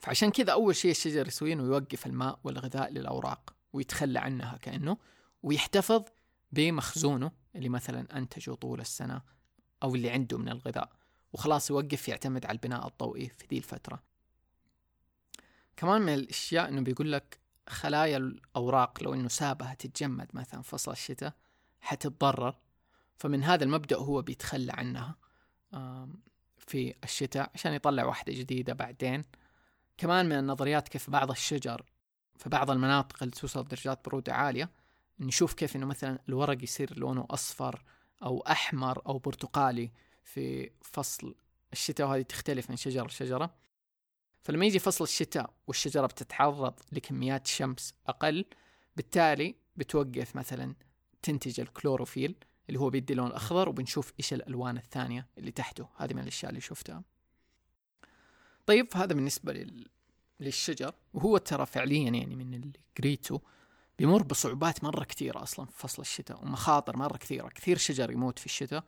فعشان 0.00 0.30
كذا 0.30 0.52
أول 0.52 0.76
شيء 0.76 0.90
الشجر 0.90 1.26
يسويه 1.26 1.52
أنه 1.52 1.62
يوقف 1.62 2.06
الماء 2.06 2.38
والغذاء 2.44 2.90
للأوراق 2.90 3.54
ويتخلى 3.72 4.18
عنها 4.18 4.56
كأنه 4.56 4.96
ويحتفظ 5.42 6.02
بمخزونه 6.52 7.32
اللي 7.56 7.68
مثلا 7.68 8.18
أنتجه 8.18 8.54
طول 8.54 8.80
السنة 8.80 9.22
أو 9.82 9.94
اللي 9.94 10.10
عنده 10.10 10.38
من 10.38 10.48
الغذاء. 10.48 10.92
وخلاص 11.32 11.70
يوقف 11.70 12.08
يعتمد 12.08 12.46
على 12.46 12.56
البناء 12.56 12.88
الضوئي 12.88 13.28
في 13.28 13.46
ذي 13.50 13.58
الفترة. 13.58 14.02
كمان 15.76 16.02
من 16.02 16.14
الأشياء 16.14 16.68
أنه 16.68 16.80
بيقول 16.80 17.12
لك 17.12 17.41
خلايا 17.68 18.16
الأوراق 18.16 19.02
لو 19.02 19.14
إنه 19.14 19.28
سابها 19.28 19.74
تتجمد 19.74 20.28
مثلا 20.34 20.62
فصل 20.62 20.92
الشتاء 20.92 21.32
حتتضرر. 21.80 22.54
فمن 23.16 23.44
هذا 23.44 23.64
المبدأ 23.64 23.96
هو 23.96 24.22
بيتخلى 24.22 24.72
عنها 24.72 25.16
في 26.56 26.94
الشتاء 27.04 27.50
عشان 27.54 27.72
يطلع 27.72 28.04
واحدة 28.04 28.32
جديدة 28.32 28.72
بعدين. 28.72 29.24
كمان 29.98 30.26
من 30.26 30.38
النظريات 30.38 30.88
كيف 30.88 31.10
بعض 31.10 31.30
الشجر 31.30 31.82
في 32.36 32.48
بعض 32.48 32.70
المناطق 32.70 33.22
اللي 33.22 33.34
توصل 33.34 33.64
درجات 33.64 34.08
برودة 34.08 34.34
عالية 34.34 34.70
نشوف 35.20 35.54
كيف 35.54 35.76
إنه 35.76 35.86
مثلا 35.86 36.18
الورق 36.28 36.62
يصير 36.62 36.98
لونه 36.98 37.26
أصفر 37.30 37.84
أو 38.22 38.40
أحمر 38.40 39.06
أو 39.06 39.18
برتقالي 39.18 39.90
في 40.24 40.70
فصل 40.82 41.34
الشتاء 41.72 42.06
وهذه 42.06 42.22
تختلف 42.22 42.70
من 42.70 42.76
شجرة 42.76 43.06
لشجرة. 43.06 43.54
فلما 44.42 44.66
يجي 44.66 44.78
فصل 44.78 45.04
الشتاء 45.04 45.50
والشجرة 45.66 46.06
بتتعرض 46.06 46.74
لكميات 46.92 47.46
شمس 47.46 47.94
أقل 48.06 48.44
بالتالي 48.96 49.54
بتوقف 49.76 50.36
مثلا 50.36 50.74
تنتج 51.22 51.60
الكلوروفيل 51.60 52.36
اللي 52.68 52.80
هو 52.80 52.90
بيدي 52.90 53.14
لون 53.14 53.32
أخضر 53.32 53.68
وبنشوف 53.68 54.12
إيش 54.18 54.32
الألوان 54.32 54.76
الثانية 54.76 55.26
اللي 55.38 55.50
تحته. 55.50 55.88
هذه 55.96 56.14
من 56.14 56.22
الأشياء 56.22 56.50
اللي 56.50 56.60
شفتها. 56.60 57.02
طيب 58.66 58.88
هذا 58.94 59.14
بالنسبة 59.14 59.52
لل... 59.52 59.86
للشجر. 60.40 60.94
وهو 61.14 61.38
ترى 61.38 61.66
فعليا 61.66 62.10
يعني 62.10 62.36
من 62.36 62.54
اللي 62.54 62.72
قريته 62.98 63.40
بيمر 63.98 64.22
بصعوبات 64.22 64.84
مرة 64.84 65.04
كثيرة 65.04 65.42
أصلا 65.42 65.66
في 65.66 65.78
فصل 65.78 66.02
الشتاء 66.02 66.42
ومخاطر 66.42 66.96
مرة 66.96 67.16
كثيرة. 67.16 67.48
كثير 67.48 67.78
شجر 67.78 68.10
يموت 68.10 68.38
في 68.38 68.46
الشتاء 68.46 68.84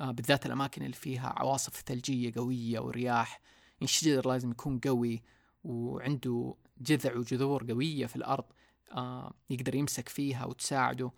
آه 0.00 0.10
بالذات 0.10 0.46
الأماكن 0.46 0.82
اللي 0.82 0.96
فيها 0.96 1.34
عواصف 1.36 1.82
ثلجية 1.86 2.32
قوية 2.36 2.80
ورياح. 2.80 3.40
الشجر 3.82 4.28
لازم 4.28 4.50
يكون 4.50 4.78
قوي 4.78 5.22
وعنده 5.64 6.54
جذع 6.80 7.16
وجذور 7.16 7.72
قوية 7.72 8.06
في 8.06 8.16
الأرض 8.16 8.44
آه 8.92 9.34
يقدر 9.50 9.74
يمسك 9.74 10.08
فيها 10.08 10.44
وتساعده. 10.44 11.12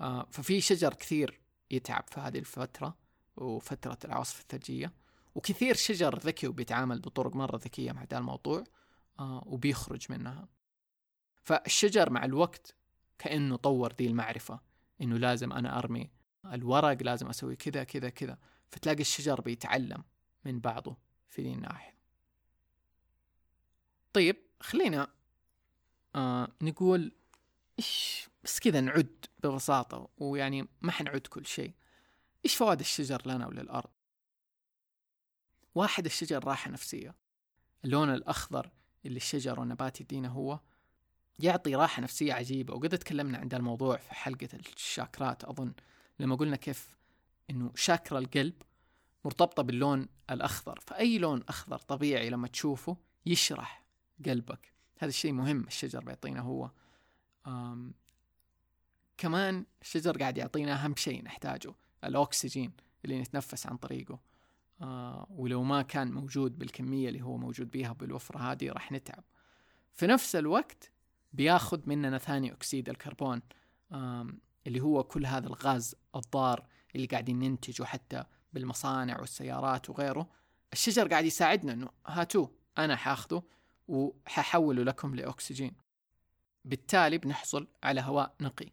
آه 0.00 0.26
ففي 0.30 0.60
شجر 0.60 0.94
كثير 0.94 1.40
يتعب 1.70 2.04
في 2.08 2.20
هذه 2.20 2.38
الفترة 2.38 2.96
وفترة 3.36 3.98
العواصف 4.04 4.40
الثلجية 4.40 4.92
وكثير 5.34 5.74
شجر 5.74 6.18
ذكي 6.18 6.46
وبيتعامل 6.48 7.00
بطرق 7.00 7.36
مرة 7.36 7.56
ذكية 7.56 7.92
مع 7.92 8.02
هذا 8.02 8.18
الموضوع 8.18 8.64
آه 9.18 9.42
وبيخرج 9.46 10.06
منها. 10.10 10.48
فالشجر 11.42 12.10
مع 12.10 12.24
الوقت 12.24 12.74
كأنه 13.18 13.56
طور 13.56 13.92
دي 13.92 14.06
المعرفة 14.06 14.60
إنه 15.00 15.16
لازم 15.16 15.52
أنا 15.52 15.78
أرمي 15.78 16.10
الورق 16.52 17.02
لازم 17.02 17.28
أسوي 17.28 17.56
كذا 17.56 17.84
كذا 17.84 18.08
كذا. 18.08 18.38
فتلاقي 18.70 19.00
الشجر 19.00 19.40
بيتعلم 19.40 20.04
من 20.44 20.60
بعضه 20.60 20.96
في 21.28 21.42
ذي 21.42 21.52
الناحية. 21.52 21.93
طيب 24.14 24.36
خلينا 24.60 25.08
آه 26.14 26.48
نقول 26.62 27.12
إيش 27.78 28.28
بس 28.44 28.60
كذا 28.60 28.80
نعد 28.80 29.26
ببساطة 29.42 30.08
ويعني 30.18 30.68
ما 30.82 30.92
حنعد 30.92 31.20
كل 31.20 31.46
شيء. 31.46 31.72
إيش 32.44 32.56
فوائد 32.56 32.80
الشجر 32.80 33.22
لنا 33.26 33.46
وللأرض؟ 33.46 33.90
واحد 35.74 36.04
الشجر 36.04 36.44
راحة 36.44 36.70
نفسية. 36.70 37.14
اللون 37.84 38.14
الأخضر 38.14 38.70
اللي 39.06 39.16
الشجر 39.16 39.60
والنبات 39.60 40.00
يدينا 40.00 40.28
هو 40.28 40.60
يعطي 41.38 41.74
راحة 41.74 42.02
نفسية 42.02 42.32
عجيبة. 42.32 42.74
وقد 42.74 42.98
تكلمنا 42.98 43.38
عن 43.38 43.48
الموضوع 43.52 43.96
في 43.96 44.14
حلقة 44.14 44.48
الشاكرات 44.76 45.44
أظن. 45.44 45.72
لما 46.20 46.36
قلنا 46.36 46.56
كيف 46.56 46.96
إنه 47.50 47.72
شاكرا 47.74 48.18
القلب 48.18 48.62
مرتبطة 49.24 49.62
باللون 49.62 50.08
الأخضر. 50.30 50.80
فأي 50.80 51.18
لون 51.18 51.44
أخضر 51.48 51.78
طبيعي 51.78 52.30
لما 52.30 52.48
تشوفه 52.48 52.96
يشرح 53.26 53.83
قلبك. 54.26 54.72
هذا 54.98 55.08
الشيء 55.08 55.32
مهم 55.32 55.64
الشجر 55.66 56.04
بيعطينا 56.04 56.40
هو. 56.40 56.70
أم 57.46 57.94
كمان 59.16 59.66
الشجر 59.82 60.18
قاعد 60.18 60.38
يعطينا 60.38 60.84
أهم 60.84 60.96
شيء 60.96 61.24
نحتاجه 61.24 61.74
الأكسجين 62.04 62.72
اللي 63.04 63.20
نتنفس 63.20 63.66
عن 63.66 63.76
طريقه. 63.76 64.20
آه 64.80 65.26
ولو 65.30 65.62
ما 65.62 65.82
كان 65.82 66.12
موجود 66.12 66.58
بالكمية 66.58 67.08
اللي 67.08 67.22
هو 67.22 67.36
موجود 67.36 67.70
بيها 67.70 67.92
بالوفرة 67.92 68.38
هذه 68.38 68.70
راح 68.70 68.92
نتعب. 68.92 69.24
في 69.92 70.06
نفس 70.06 70.36
الوقت 70.36 70.90
بياخذ 71.32 71.80
مننا 71.86 72.18
ثاني 72.18 72.52
أكسيد 72.52 72.88
الكربون 72.88 73.42
اللي 74.66 74.80
هو 74.80 75.04
كل 75.04 75.26
هذا 75.26 75.46
الغاز 75.46 75.94
الضار 76.16 76.66
اللي 76.94 77.06
قاعدين 77.06 77.38
ننتجه 77.38 77.84
حتى 77.84 78.24
بالمصانع 78.52 79.20
والسيارات 79.20 79.90
وغيره. 79.90 80.28
الشجر 80.72 81.08
قاعد 81.08 81.24
يساعدنا 81.24 81.72
إنه 81.72 81.88
هاتوه 82.06 82.50
أنا 82.78 82.96
حاخذه. 82.96 83.42
وححوله 83.88 84.82
لكم 84.82 85.14
لأكسجين. 85.14 85.72
بالتالي 86.64 87.18
بنحصل 87.18 87.68
على 87.82 88.00
هواء 88.00 88.34
نقي. 88.40 88.70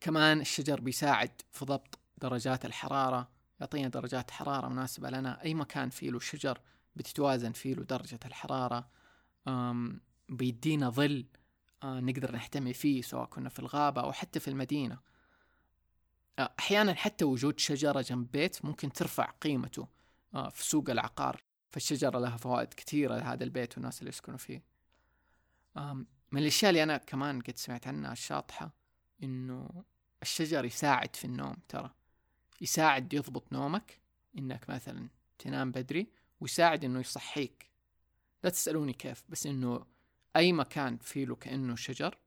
كمان 0.00 0.40
الشجر 0.40 0.80
بيساعد 0.80 1.42
في 1.50 1.64
ضبط 1.64 1.98
درجات 2.18 2.64
الحرارة 2.64 3.28
يعطينا 3.60 3.88
درجات 3.88 4.30
حرارة 4.30 4.68
مناسبة 4.68 5.10
لنا. 5.10 5.42
أي 5.42 5.54
مكان 5.54 5.90
فيه 5.90 6.10
له 6.10 6.20
شجر 6.20 6.60
بتتوازن 6.96 7.52
فيه 7.52 7.74
له 7.74 7.84
درجة 7.84 8.20
الحرارة. 8.24 8.88
بيدينا 10.28 10.90
ظل 10.90 11.26
آه، 11.82 12.00
نقدر 12.00 12.32
نحتمي 12.32 12.72
فيه 12.72 13.02
سواء 13.02 13.26
كنا 13.26 13.48
في 13.48 13.58
الغابة 13.58 14.02
أو 14.02 14.12
حتى 14.12 14.40
في 14.40 14.48
المدينة. 14.48 14.98
أحيانا 16.38 16.94
حتى 16.94 17.24
وجود 17.24 17.58
شجرة 17.58 18.00
جنب 18.00 18.30
بيت 18.30 18.64
ممكن 18.64 18.92
ترفع 18.92 19.30
قيمته 19.30 19.88
آه، 20.34 20.48
في 20.48 20.64
سوق 20.64 20.90
العقار. 20.90 21.42
فالشجرة 21.74 22.18
لها 22.18 22.36
فوائد 22.36 22.74
كثيرة 22.74 23.16
لهذا 23.16 23.44
البيت 23.44 23.74
والناس 23.74 23.98
اللي 23.98 24.08
يسكنوا 24.08 24.38
فيه. 24.38 24.62
من 26.32 26.38
الأشياء 26.40 26.70
اللي 26.70 26.82
أنا 26.82 26.96
كمان 26.96 27.40
قد 27.40 27.56
سمعت 27.56 27.86
عنها 27.86 28.12
الشاطحة 28.12 28.70
إنه 29.22 29.84
الشجر 30.22 30.64
يساعد 30.64 31.16
في 31.16 31.24
النوم 31.24 31.56
ترى. 31.68 31.90
يساعد 32.60 33.14
يضبط 33.14 33.52
نومك 33.52 33.98
إنك 34.38 34.70
مثلا 34.70 35.08
تنام 35.38 35.70
بدري 35.72 36.06
ويساعد 36.40 36.84
إنه 36.84 37.00
يصحيك. 37.00 37.70
لا 38.44 38.50
تسألوني 38.50 38.92
كيف 38.92 39.24
بس 39.28 39.46
إنه 39.46 39.86
أي 40.36 40.52
مكان 40.52 40.96
فيه 40.96 41.24
له 41.24 41.34
كأنه 41.34 41.76
شجر 41.76 42.18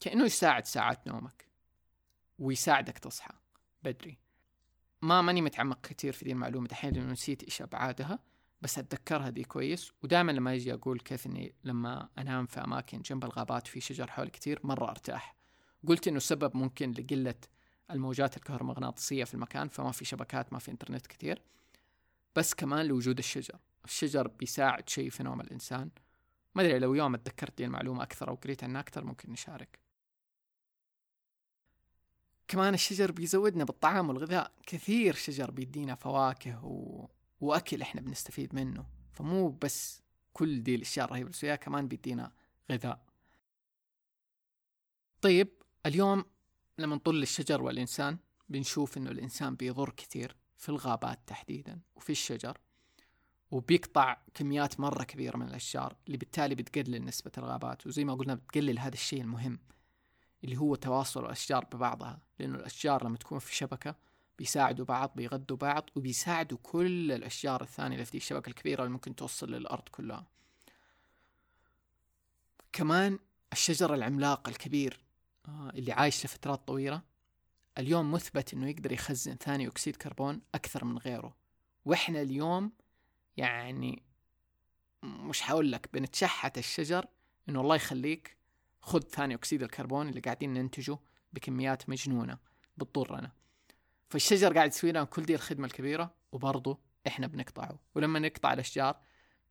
كأنه 0.00 0.24
يساعد 0.24 0.66
ساعات 0.66 1.06
نومك 1.06 1.48
ويساعدك 2.38 2.98
تصحى 2.98 3.34
بدري. 3.82 4.18
ما 5.02 5.22
ماني 5.22 5.42
متعمق 5.42 5.80
كثير 5.80 6.12
في 6.12 6.24
دي 6.24 6.32
المعلومة 6.32 6.68
دحين 6.68 6.94
لأنه 6.94 7.12
نسيت 7.12 7.42
إيش 7.42 7.62
أبعادها. 7.62 8.18
بس 8.60 8.78
أتذكرها 8.78 9.30
دي 9.30 9.44
كويس. 9.44 9.92
ودائما 10.02 10.32
لما 10.32 10.54
يجي 10.54 10.74
أقول 10.74 11.00
كيف 11.00 11.26
إني 11.26 11.54
لما 11.64 12.08
أنام 12.18 12.46
في 12.46 12.60
أماكن 12.60 13.02
جنب 13.02 13.24
الغابات 13.24 13.66
في 13.66 13.80
شجر 13.80 14.10
حول 14.10 14.28
كثير 14.28 14.60
مرة 14.64 14.90
أرتاح. 14.90 15.34
قلت 15.86 16.08
إنه 16.08 16.16
السبب 16.16 16.56
ممكن 16.56 16.90
لقلة 16.90 17.34
الموجات 17.90 18.36
الكهرومغناطيسية 18.36 19.24
في 19.24 19.34
المكان 19.34 19.68
فما 19.68 19.92
في 19.92 20.04
شبكات 20.04 20.52
ما 20.52 20.58
في 20.58 20.70
إنترنت 20.70 21.06
كثير 21.06 21.42
بس 22.36 22.54
كمان 22.54 22.86
لوجود 22.86 23.18
الشجر. 23.18 23.58
الشجر 23.84 24.28
بيساعد 24.28 24.88
شيء 24.88 25.10
في 25.10 25.22
نوم 25.22 25.40
الإنسان. 25.40 25.90
ما 26.54 26.62
أدري 26.62 26.78
لو 26.78 26.94
يوم 26.94 27.14
اتذكرت 27.14 27.58
دي 27.58 27.64
المعلومة 27.64 28.02
أكثر 28.02 28.28
أو 28.28 28.34
قريت 28.34 28.64
عنها 28.64 28.80
أكثر 28.80 29.04
ممكن 29.04 29.32
نشارك. 29.32 29.78
كمان 32.48 32.74
الشجر 32.74 33.12
بيزودنا 33.12 33.64
بالطعام 33.64 34.08
والغذاء. 34.08 34.52
كثير 34.66 35.14
شجر 35.14 35.50
بيدينا 35.50 35.94
فواكه 35.94 36.64
و... 36.64 37.08
وأكل 37.40 37.82
إحنا 37.82 38.00
بنستفيد 38.00 38.54
منه. 38.54 38.86
فمو 39.12 39.48
بس 39.48 40.02
كل 40.32 40.62
دي 40.62 40.74
الأشياء 40.74 41.06
الرهيبة 41.06 41.30
اللي 41.42 41.56
كمان 41.56 41.88
بيدينا 41.88 42.32
غذاء. 42.72 43.08
طيب 45.20 45.48
اليوم 45.86 46.24
لما 46.78 46.96
نطل 46.96 47.22
الشجر 47.22 47.62
والإنسان 47.62 48.18
بنشوف 48.48 48.96
إنه 48.96 49.10
الإنسان 49.10 49.54
بيضر 49.54 49.90
كثير 49.90 50.36
في 50.56 50.68
الغابات 50.68 51.18
تحديدا 51.26 51.80
وفي 51.96 52.10
الشجر 52.10 52.58
وبيقطع 53.50 54.16
كميات 54.34 54.80
مرة 54.80 55.04
كبيرة 55.04 55.36
من 55.36 55.48
الأشجار 55.48 55.96
اللي 56.06 56.18
بالتالي 56.18 56.54
بتقلل 56.54 57.04
نسبة 57.04 57.32
الغابات 57.38 57.86
وزي 57.86 58.04
ما 58.04 58.14
قلنا 58.14 58.34
بتقلل 58.34 58.78
هذا 58.78 58.94
الشيء 58.94 59.20
المهم 59.20 59.58
اللي 60.44 60.56
هو 60.56 60.74
تواصل 60.74 61.24
الأشجار 61.24 61.64
ببعضها. 61.64 62.20
لأنه 62.38 62.58
الأشجار 62.58 63.04
لما 63.04 63.16
تكون 63.16 63.38
في 63.38 63.56
شبكة 63.56 63.94
بيساعدوا 64.38 64.84
بعض 64.84 65.12
بيغذوا 65.16 65.56
بعض 65.56 65.90
وبيساعدوا 65.96 66.58
كل 66.62 67.12
الأشجار 67.12 67.62
الثانية 67.62 67.94
اللي 67.94 68.04
في 68.04 68.10
دي 68.10 68.18
الشبكة 68.18 68.48
الكبيرة 68.48 68.82
اللي 68.82 68.92
ممكن 68.92 69.16
توصل 69.16 69.50
للأرض 69.50 69.88
كلها. 69.88 70.26
كمان 72.72 73.18
الشجر 73.52 73.94
العملاق 73.94 74.48
الكبير 74.48 75.00
آه، 75.48 75.70
اللي 75.74 75.92
عايش 75.92 76.24
لفترات 76.24 76.68
طويلة 76.68 77.02
اليوم 77.78 78.12
مثبت 78.12 78.54
إنه 78.54 78.68
يقدر 78.68 78.92
يخزن 78.92 79.34
ثاني 79.36 79.66
أكسيد 79.66 79.96
كربون 79.96 80.40
أكثر 80.54 80.84
من 80.84 80.98
غيره. 80.98 81.36
وإحنا 81.84 82.22
اليوم 82.22 82.72
يعني 83.36 84.02
مش 85.02 85.42
حقول 85.42 85.72
لك 85.72 85.88
بنتشحت 85.92 86.58
الشجر 86.58 87.06
إنه 87.48 87.60
الله 87.60 87.76
يخليك 87.76 88.36
خذ 88.80 89.00
ثاني 89.00 89.34
أكسيد 89.34 89.62
الكربون 89.62 90.08
اللي 90.08 90.20
قاعدين 90.20 90.54
ننتجه 90.54 90.98
بكميات 91.32 91.88
مجنونة 91.88 92.38
بتضرنا. 92.76 93.37
فالشجر 94.08 94.54
قاعد 94.54 94.68
يسوي 94.70 94.90
لنا 94.90 95.04
كل 95.04 95.22
دي 95.22 95.34
الخدمة 95.34 95.66
الكبيرة 95.66 96.14
وبرضه 96.32 96.78
إحنا 97.06 97.26
بنقطعه. 97.26 97.78
ولما 97.94 98.18
نقطع 98.18 98.52
الأشجار 98.52 99.00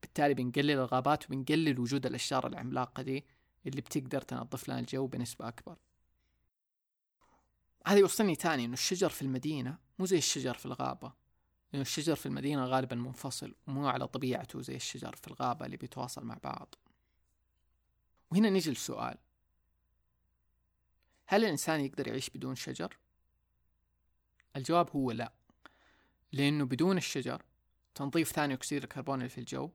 بالتالي 0.02 0.34
بنقلل 0.34 0.72
الغابات 0.72 1.26
وبنقلل 1.26 1.80
وجود 1.80 2.06
الأشجار 2.06 2.48
العملاقة 2.48 3.04
دي 3.04 3.26
اللي 3.66 3.82
بتقدر 3.82 4.22
تنظف 4.22 4.70
لنا 4.70 4.80
الجو 4.80 5.08
بنسبة 5.08 5.48
أكبر. 5.48 5.78
هذا 7.88 8.00
يوصلني 8.00 8.36
تاني 8.36 8.66
إنه 8.66 8.74
الشجر 8.74 9.10
في 9.10 9.22
المدينة 9.22 9.78
مو 10.00 10.06
زي 10.06 10.18
الشجر 10.18 10.54
في 10.54 10.66
الغابة. 10.66 11.14
لأن 11.74 11.82
الشجر 11.82 12.16
في 12.16 12.26
المدينة 12.26 12.66
غالبا 12.66 12.96
منفصل 12.96 13.56
ومو 13.68 13.88
على 13.88 14.08
طبيعته 14.08 14.62
زي 14.62 14.76
الشجر 14.76 15.16
في 15.16 15.28
الغابة 15.28 15.66
اللي 15.66 15.78
بيتواصل 15.78 16.26
مع 16.26 16.38
بعض. 16.44 16.76
وهنا 18.32 18.50
نيجي 18.50 18.70
للسؤال 18.70 19.18
هل 21.26 21.46
الإنسان 21.46 21.82
يقدر 21.82 22.08
يعيش 22.08 22.30
بدون 22.30 22.56
شجر؟ 22.56 22.98
الجواب 24.56 24.90
هو 24.90 25.12
لا 25.12 25.34
لأنه 26.32 26.66
بدون 26.66 26.98
الشجر 26.98 27.44
تنظيف 27.96 28.32
ثاني 28.32 28.54
أكسيد 28.54 28.84
الكربون 28.84 29.20
اللي 29.20 29.30
في 29.30 29.38
الجو 29.38 29.72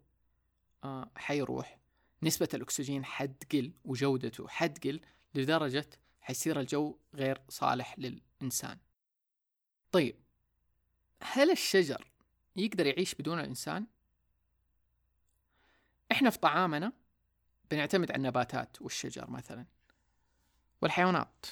آه 0.85 1.11
حيروح. 1.17 1.79
نسبة 2.23 2.49
الأكسجين 2.55 3.05
حتقل 3.05 3.73
وجودته 3.85 4.49
حتقل 4.49 5.01
لدرجة 5.35 5.91
حيصير 6.21 6.61
الجو 6.61 6.99
غير 7.15 7.41
صالح 7.49 7.99
للإنسان. 7.99 8.79
طيب 9.93 10.17
هل 11.23 11.51
الشجر 11.51 12.11
يقدر 12.57 12.87
يعيش 12.87 13.15
بدون 13.15 13.41
الإنسان؟ 13.41 13.87
إحنا 16.13 16.31
في 16.31 16.39
طعامنا 16.39 16.93
بنعتمد 17.71 18.11
على 18.11 18.17
النباتات 18.17 18.83
والشجر 18.83 19.31
مثلا 19.31 19.67
والحيوانات. 20.83 21.47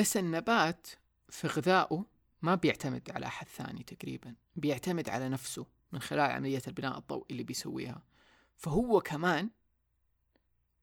بس 0.00 0.16
النبات 0.16 0.86
في 1.28 1.46
غذائه 1.46 2.04
ما 2.42 2.54
بيعتمد 2.54 3.10
على 3.10 3.26
أحد 3.26 3.48
ثاني 3.48 3.82
تقريبا 3.82 4.34
بيعتمد 4.56 5.08
على 5.08 5.28
نفسه 5.28 5.66
من 5.92 6.00
خلال 6.00 6.30
عملية 6.30 6.62
البناء 6.66 6.98
الضوئي 6.98 7.26
اللي 7.30 7.42
بيسويها. 7.42 8.02
فهو 8.56 9.00
كمان 9.00 9.50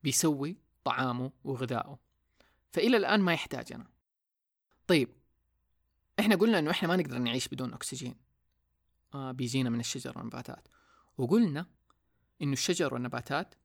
بيسوي 0.04 0.58
طعامه 0.84 1.32
وغذائه. 1.44 2.00
فإلى 2.72 2.98
الآن 2.98 3.22
ما 3.22 3.34
يحتاجنا 3.34 3.88
طيب 4.88 5.10
إحنا 6.20 6.36
قلنا 6.36 6.60
إنه 6.60 6.72
إحنا 6.72 6.88
ما 6.88 6.96
نقدر 6.96 7.18
نعيش 7.18 7.48
بدون 7.48 7.74
أكسجين. 7.74 8.16
آه 9.14 9.32
بيجينا 9.32 9.70
من 9.70 9.80
الشجر 9.80 10.18
والنباتات. 10.18 10.68
وقلنا 11.18 11.66
إنه 12.42 12.54
الشجر 12.54 12.94
والنباتات 12.94 13.56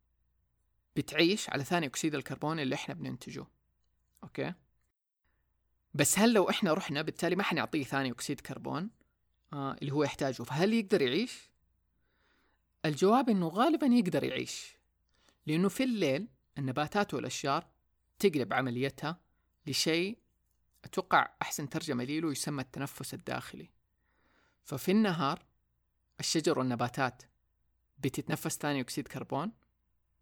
بتعيش 0.97 1.51
على 1.51 1.65
ثاني 1.65 1.87
أكسيد 1.87 2.15
الكربون 2.15 2.61
اللي 2.61 2.75
إحنا 2.75 2.95
بننتجه. 2.95 3.47
أوكي؟ 4.25 4.55
بس 5.95 6.19
هل 6.19 6.33
لو 6.33 6.51
إحنا 6.51 6.73
رحنا 6.73 7.03
بالتالي 7.03 7.37
ما 7.37 7.43
حنعطيه 7.43 7.85
ثاني 7.85 8.11
أكسيد 8.11 8.41
كربون؟ 8.41 8.91
آه 9.53 9.77
اللي 9.83 9.93
هو 9.93 10.05
يحتاجه. 10.05 10.43
فهل 10.43 10.73
يقدر 10.73 11.03
يعيش؟ 11.03 11.51
الجواب 12.85 13.31
إنه 13.31 13.49
غالبا 13.49 13.87
يقدر 13.87 14.25
يعيش. 14.25 14.77
لأنه 15.47 15.69
في 15.69 15.83
الليل 15.85 16.29
النباتات 16.59 17.15
والأشجار 17.15 17.67
تقلب 18.19 18.53
عمليتها 18.53 19.21
لشيء 19.67 20.19
أتوقع 20.85 21.35
أحسن 21.43 21.69
ترجمة 21.69 22.05
له 22.05 22.33
يسمى 22.33 22.63
التنفس 22.63 23.15
الداخلي. 23.15 23.71
ففي 24.65 24.91
النهار 24.91 25.45
الشجر 26.21 26.59
والنباتات 26.59 27.23
بتتنفس 27.99 28.59
ثاني 28.59 28.81
أكسيد 28.81 29.09
كربون 29.09 29.53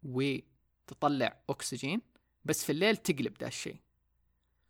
وتطلع 0.03 1.41
أكسجين 1.49 2.01
بس 2.45 2.65
في 2.65 2.71
الليل 2.71 2.97
تقلب 2.97 3.33
ده 3.33 3.47
الشيء. 3.47 3.81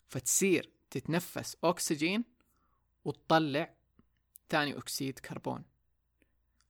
فتصير 0.08 0.72
تتنفس 0.92 1.58
أكسجين 1.64 2.24
وتطلع 3.06 3.74
ثاني 4.50 4.78
أكسيد 4.78 5.20
كربون. 5.20 5.64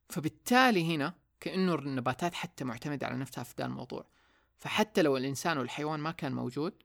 فبالتالي 0.08 0.94
هنا 0.94 1.14
كأنه 1.40 1.74
النباتات 1.74 2.34
حتى 2.34 2.64
معتمدة 2.64 3.06
على 3.06 3.16
نفسها 3.16 3.44
في 3.44 3.54
ذا 3.58 3.64
الموضوع. 3.64 4.06
فحتى 4.58 5.02
لو 5.02 5.16
الإنسان 5.16 5.58
والحيوان 5.58 6.00
ما 6.00 6.10
كان 6.10 6.32
موجود 6.32 6.82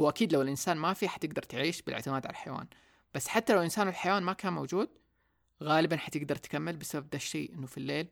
هو 0.00 0.08
أكيد 0.08 0.32
لو 0.32 0.42
الإنسان 0.42 0.76
ما 0.76 0.92
في 0.92 1.08
حتقدر 1.08 1.42
تعيش 1.42 1.82
بالاعتماد 1.82 2.26
على 2.26 2.32
الحيوان. 2.32 2.66
بس 3.14 3.28
حتى 3.28 3.52
لو 3.52 3.58
الإنسان 3.58 3.86
والحيوان 3.86 4.22
ما 4.22 4.32
كان 4.32 4.52
موجود 4.52 4.88
غالبا 5.62 5.96
حتقدر 5.96 6.36
تكمل 6.36 6.76
بسبب 6.76 7.10
ده 7.10 7.16
الشيء 7.16 7.54
إنه 7.54 7.66
في 7.66 7.78
الليل 7.78 8.08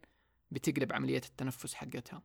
بتقلب 0.51 0.93
عملية 0.93 1.23
التنفس 1.27 1.75
حقتها. 1.75 2.23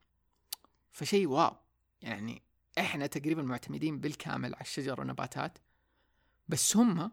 فشيء 0.92 1.28
واو. 1.28 1.56
يعني 2.02 2.42
إحنا 2.80 3.08
تقريبا 3.08 3.42
معتمدين 3.42 4.00
بالكامل 4.00 4.56
على 4.56 4.62
الشجر 4.62 5.00
والنباتات. 5.00 5.58
بس 6.50 6.78
هم 6.78 7.12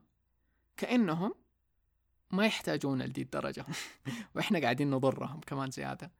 كأنهم 0.77 1.35
ما 2.31 2.46
يحتاجون 2.46 3.03
لدي 3.03 3.22
الدرجة 3.22 3.66
وإحنا 4.35 4.59
قاعدين 4.59 4.90
نضرهم 4.90 5.40
كمان 5.40 5.70
زيادة. 5.70 6.12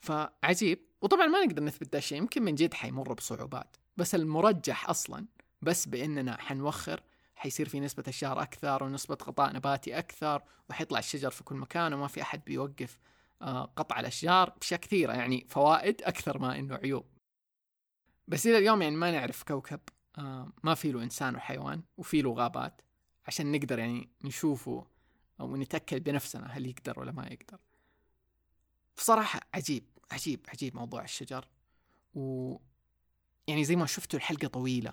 فعجيب. 0.00 0.78
وطبعا 1.00 1.26
ما 1.26 1.44
نقدر 1.44 1.64
نثبت 1.64 1.92
ده 1.92 1.98
الشيء. 1.98 2.18
يمكن 2.18 2.42
من 2.42 2.54
جد 2.54 2.74
حيمر 2.74 3.12
بصعوبات. 3.12 3.76
بس 3.96 4.14
المرجح 4.14 4.90
أصلا 4.90 5.26
بس 5.62 5.88
بإننا 5.88 6.40
حنوخر 6.40 7.02
حيصير 7.36 7.68
في 7.68 7.80
نسبة 7.80 8.04
أشجار 8.08 8.42
أكثر 8.42 8.84
ونسبة 8.84 9.18
غطاء 9.22 9.52
نباتي 9.52 9.98
أكثر 9.98 10.42
وحيطلع 10.70 10.98
الشجر 10.98 11.30
في 11.30 11.44
كل 11.44 11.56
مكان 11.56 11.92
وما 11.92 12.06
في 12.08 12.22
أحد 12.22 12.44
بيوقف 12.44 12.98
آه، 13.42 13.64
قطع 13.76 14.00
الأشجار. 14.00 14.50
بأشياء 14.50 14.80
كثيرة 14.80 15.12
يعني 15.12 15.46
فوائد 15.48 16.02
أكثر 16.02 16.38
ما 16.38 16.58
إنه 16.58 16.74
عيوب. 16.74 17.06
بس 18.28 18.46
إلى 18.46 18.58
اليوم 18.58 18.82
يعني 18.82 18.96
ما 18.96 19.10
نعرف 19.10 19.42
كوكب. 19.42 19.80
آه، 20.18 20.52
ما 20.62 20.74
في 20.74 20.92
له 20.92 21.02
إنسان 21.02 21.36
وحيوان 21.36 21.82
وفي 21.98 22.22
له 22.22 22.32
غابات 22.32 22.82
عشان 23.26 23.52
نقدر 23.52 23.78
يعني 23.78 24.08
نشوفه 24.24 24.86
أو 25.40 25.56
نتأكد 25.56 26.04
بنفسنا 26.04 26.46
هل 26.46 26.66
يقدر 26.66 27.00
ولا 27.00 27.12
ما 27.12 27.26
يقدر. 27.26 27.58
بصراحة 28.96 29.40
عجيب 29.54 29.84
عجيب 30.10 30.46
عجيب 30.48 30.76
موضوع 30.76 31.04
الشجر. 31.04 31.48
و 32.14 32.56
يعني 33.46 33.64
زي 33.64 33.76
ما 33.76 33.86
شفتوا 33.86 34.18
الحلقة 34.18 34.48
طويلة 34.48 34.92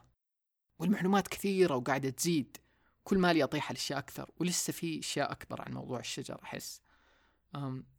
والمعلومات 0.80 1.28
كثيرة 1.28 1.76
وقاعدة 1.76 2.10
تزيد. 2.10 2.58
كل 3.04 3.18
ما 3.18 3.34
لي 3.34 3.44
أطيح 3.44 3.72
الأشياء 3.72 4.00
أكثر 4.00 4.32
ولسه 4.40 4.74
في 4.74 5.00
أشياء 5.00 5.32
أكبر 5.32 5.62
عن 5.62 5.74
موضوع 5.74 6.00
الشجر 6.00 6.40
أحس. 6.44 6.82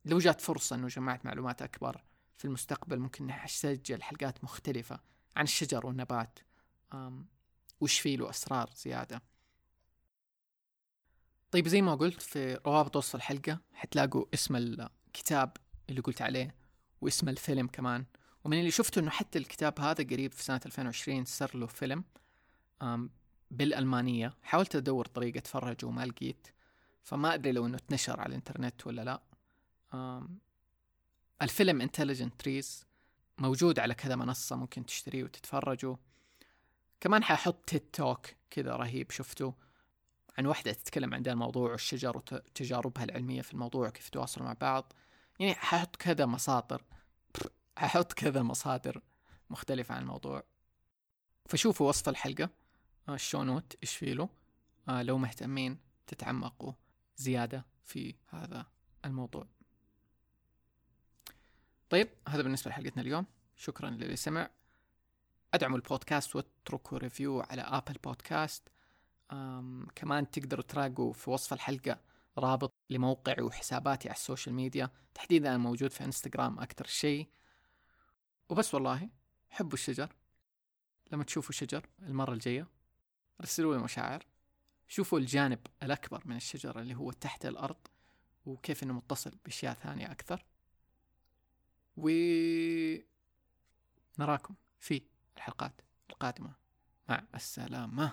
لو 0.05 0.19
جات 0.19 0.41
فرصة 0.41 0.77
أنه 0.77 0.89
جمعت 0.89 1.25
معلومات 1.27 1.63
أكبر 1.63 2.05
في 2.39 2.45
المستقبل 2.45 2.99
ممكن 2.99 3.31
أسجل 3.31 4.03
حلقات 4.03 4.45
مختلفة 4.45 5.01
عن 5.37 5.45
الشجر 5.45 5.87
والنبات. 5.87 6.39
وش 7.81 8.01
فيه 8.01 8.17
له 8.17 8.31
أسرار 8.31 8.71
زيادة. 8.77 9.23
طيب 11.51 11.69
زي 11.69 11.83
ما 11.83 11.95
قلت 11.95 12.23
في 12.23 12.55
روابط 12.67 12.97
وصف 12.97 13.15
الحلقة 13.15 13.61
حتلاقوا 13.73 14.25
اسم 14.35 14.57
الكتاب 14.57 15.57
اللي 15.91 16.01
قلت 16.01 16.23
عليه 16.23 16.55
واسم 17.01 17.29
الفيلم 17.29 17.67
كمان. 17.67 18.05
ومن 18.45 18.59
اللي 18.59 18.71
شفته 18.71 18.99
إنه 18.99 19.11
حتى 19.11 19.39
الكتاب 19.39 19.81
هذا 19.81 20.05
قريب 20.05 20.33
في 20.33 20.43
سنة 20.43 20.61
2020 20.67 21.25
صار 21.25 21.57
له 21.57 21.67
فيلم 21.67 22.05
بالألمانية. 23.51 24.35
حاولت 24.43 24.77
أدور 24.77 25.07
طريقة 25.07 25.39
أتفرج 25.39 25.85
وما 25.85 26.07
لقيت 26.07 26.47
فما 27.03 27.35
أدري 27.35 27.53
لو 27.53 27.67
إنه 27.67 27.77
اتنشر 27.77 28.21
على 28.21 28.29
الإنترنت 28.29 28.87
ولا 28.87 29.03
لا. 29.03 29.23
الفيلم 31.43 31.89
Intelligent 31.89 32.33
Trees 32.45 32.85
موجود 33.39 33.79
على 33.79 33.95
كذا 33.95 34.17
منصة 34.17 34.57
ممكن 34.57 34.87
تشتريه 34.87 35.25
وتتفرجوا. 35.25 35.97
كمان 37.03 37.25
حاحط 37.25 37.65
تيد 37.67 37.81
توك 37.81 38.27
كذا 38.51 38.77
رهيب 38.77 39.11
شفته 39.11 39.55
عن 40.39 40.47
واحدة 40.47 40.73
تتكلم 40.73 41.15
عن 41.15 41.23
ذا 41.23 41.33
الموضوع 41.33 41.71
والشجر 41.71 42.17
وتجاربها 42.17 43.05
العلمية 43.05 43.43
في 43.43 43.53
الموضوع 43.53 43.89
وكيف 43.89 44.09
تواصلوا 44.09 44.47
مع 44.47 44.53
بعض. 44.53 44.93
يعني 45.39 45.55
حاحط 45.55 45.97
كذا 45.97 46.27
مصادر. 46.27 46.85
حاحط 47.77 48.13
كذا 48.13 48.43
مصادر 48.43 49.03
مختلفة 49.51 49.95
عن 49.95 50.03
الموضوع. 50.03 50.43
فشوفوا 51.47 51.89
وصف 51.89 52.09
الحلقة 52.09 52.51
آه، 53.09 53.15
ال 53.15 53.20
show 53.20 53.43
note 53.43 53.77
إيش 53.83 53.97
فيه 53.97 54.29
آه 54.89 55.03
لو 55.03 55.19
مهتمين 55.19 55.79
تتعمقوا 56.07 56.73
زيادة 57.17 57.67
في 57.85 58.15
هذا 58.29 58.67
الموضوع. 59.05 59.47
طيب 61.91 62.09
هذا 62.29 62.43
بالنسبة 62.43 62.71
لحلقتنا 62.71 63.03
اليوم. 63.03 63.27
شكرا 63.57 63.91
للي 63.91 64.17
سمع. 64.17 64.51
ادعموا 65.55 65.77
البودكاست 65.77 66.37
واتركوا 66.37 66.99
review 66.99 67.41
على 67.41 67.63
Apple 67.63 67.95
Podcasts 68.05 68.69
كمان 69.95 70.31
تقدروا 70.33 70.65
تلاقوا 70.65 71.13
في 71.13 71.31
وصف 71.31 71.53
الحلقة 71.53 72.01
رابط 72.39 72.75
لموقعي 72.91 73.43
وحساباتي 73.43 74.09
على 74.09 74.17
ال 74.17 74.22
social 74.22 74.55
media. 74.55 74.91
تحديدا 75.15 75.49
أنا 75.49 75.59
موجود 75.59 75.91
في 75.91 76.05
انستغرام 76.05 76.61
أكثر 76.61 76.87
شيء. 76.87 77.29
وبس 78.49 78.75
والله 78.75 79.09
حبوا 79.51 79.75
الشجر. 79.75 80.13
لما 81.13 81.25
تشوفوا 81.25 81.53
شجر 81.53 81.87
المرة 82.03 82.33
الجاية 82.33 82.69
أرسلوا 83.43 83.77
لي 83.77 83.83
مشاعر. 83.83 84.27
شوفوا 84.89 85.19
الجانب 85.19 85.67
الأكبر 85.83 86.23
من 86.25 86.37
الشجرة 86.37 86.81
اللي 86.81 86.95
هو 86.95 87.13
تحت 87.13 87.47
الأرض 87.47 87.87
وكيف 88.47 88.83
إنه 88.83 88.93
متصل 88.93 89.39
بأشياء 89.45 89.75
ثانية 89.75 90.13
أكثر. 90.13 90.45
و 91.97 92.09
نراكم 94.19 94.55
في 94.81 95.03
الحلقات 95.43 95.73
القادمة. 96.11 96.53
مع 97.09 97.23
السلامة. 97.35 98.13